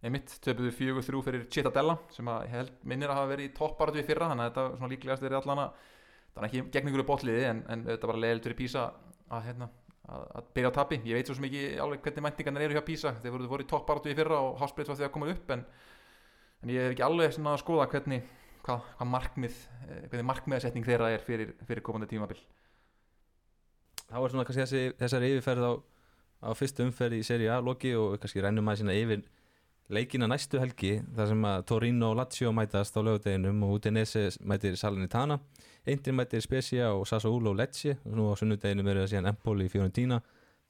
[0.00, 4.00] Einmitt, töpuðu fjögur þrjú fyrir Cittadella sem að held minnir að hafa verið í topparatu
[4.00, 5.82] í fyrra þannig að þetta svona líklegast verið allan að
[6.30, 8.86] þannig ekki gegn einhverju botliði en, en þetta bara leiðilegt fyrir Písa
[9.28, 9.68] að, hérna,
[10.10, 10.98] að, að byrja á tapi.
[11.06, 13.70] Ég veit svo sem ekki alveg hvernig mæntingarnir eru hjá Písa þeir voru, voru í
[13.70, 15.64] topparatu í fyrra og Hásbreyt var því að koma upp en,
[16.64, 18.26] en ég hef ekki alveg svona að skoða hvernig
[18.64, 22.40] hvað, hvað markmið eh, hvernig markmiðasetning þeirra er fyrir, fyrir komandi tímabil.
[24.10, 25.72] Þá er svona kannski þessi, þessari yfirferð á,
[26.46, 29.22] á fyrstu umferð í seri A loki og kannski rennum maður sína yfir
[29.90, 34.78] leikina næstu helgi þar sem að Torino og Lazio mætast á lögudeginum og Udinese mætir
[34.78, 35.40] Salernitana
[35.86, 37.96] Eindir mætir Spezia og Sassuolo og Lecce.
[38.04, 40.20] Og nú á sunnudeginum eru það síðan Empoli, Fiorentina,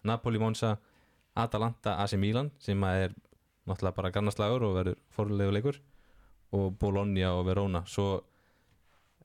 [0.05, 0.77] Napoli, Monza
[1.35, 3.15] Atalanta, AC Milan sem að er
[3.67, 5.81] náttúrulega bara gannaslagur og verður fórlegu leikur
[6.53, 7.83] og Bologna og Verona.
[7.87, 8.23] Svo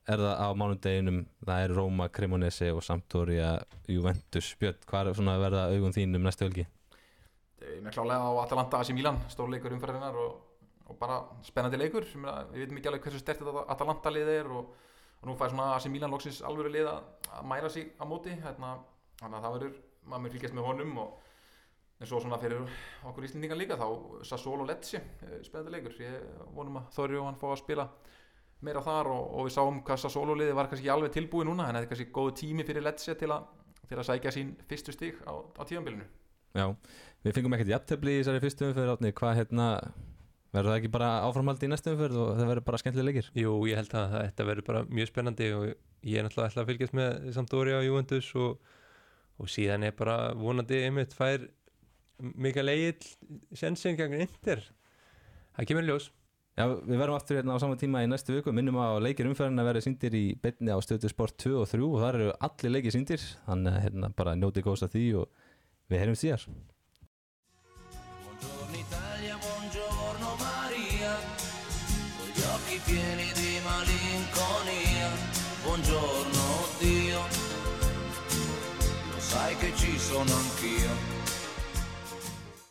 [0.08, 5.38] er það á mánudeginum það er Roma, Cremonese og Sampdoria Juventus, Björn, hvað er svona
[5.38, 6.68] að verða augum þín um næstu helgi?
[7.60, 10.40] Með klálega á Atalanta AC Milan stórleikur umferðinar og,
[10.90, 12.08] og bara spennandi leikur.
[12.08, 14.74] Við veitum ekki alveg hversu stert þetta Atalanta lið er og,
[15.22, 17.06] og nú fær svona AC Milan loksins alvöru lið að,
[17.48, 18.36] mæra sig á móti.
[18.44, 18.76] Hérna,
[19.22, 21.22] þannig að það verður, maður mér fylgjast með honum og
[21.96, 22.64] en svo svona fyrir
[23.08, 23.88] okkur íslendingar líka þá
[24.28, 26.26] Sassuolo og Lecce eh, spennandi leikur, ég
[26.56, 27.86] vonum að Þorri og hann fá að spila
[28.66, 31.78] meira þar og, og við sáum hvað Sassuolo liði var kannski alveg tilbúið núna en
[31.78, 33.32] þetta er kannski góðu tími fyrir Lecce til
[33.86, 36.08] til að sækja sín fyrstu stig á, á tíðanbylunu
[36.56, 36.72] Já,
[37.26, 39.68] við fengum ekkert jafntefli í þessari fyrstu umferð átni, hvað hérna
[40.56, 43.30] verður það ekki bara áframhaldi í næstu umferð og það verður bara skemmtilega leikir?
[43.42, 45.64] Jú, ég held að þetta verður bara mjög spennandi og
[46.06, 48.76] ég er náttúrulega ætla að fylgjast með Sampdoria og Juventus og,
[49.42, 51.48] og síðan er bara vonandi einmitt fær
[52.22, 53.10] Mikael Egil
[53.58, 54.62] sensin gegn Inter.
[55.58, 56.12] Það kemur ljós.
[56.56, 58.54] Já, við verðum aftur hérna á sama tíma í næstu viku.
[58.56, 61.84] Minnum á leikir umferðin að vera síndir í beinni á stöðu sport 2 og 3
[61.90, 65.52] og þar eru allir leikir síndir þannig hérna bara njóti góðs að því og
[65.92, 66.48] við heyrum síðar
[72.86, 75.10] pieni di malinconia.
[75.64, 77.20] Buongiorno Dio,
[79.12, 80.85] lo sai che ci sono anch'io.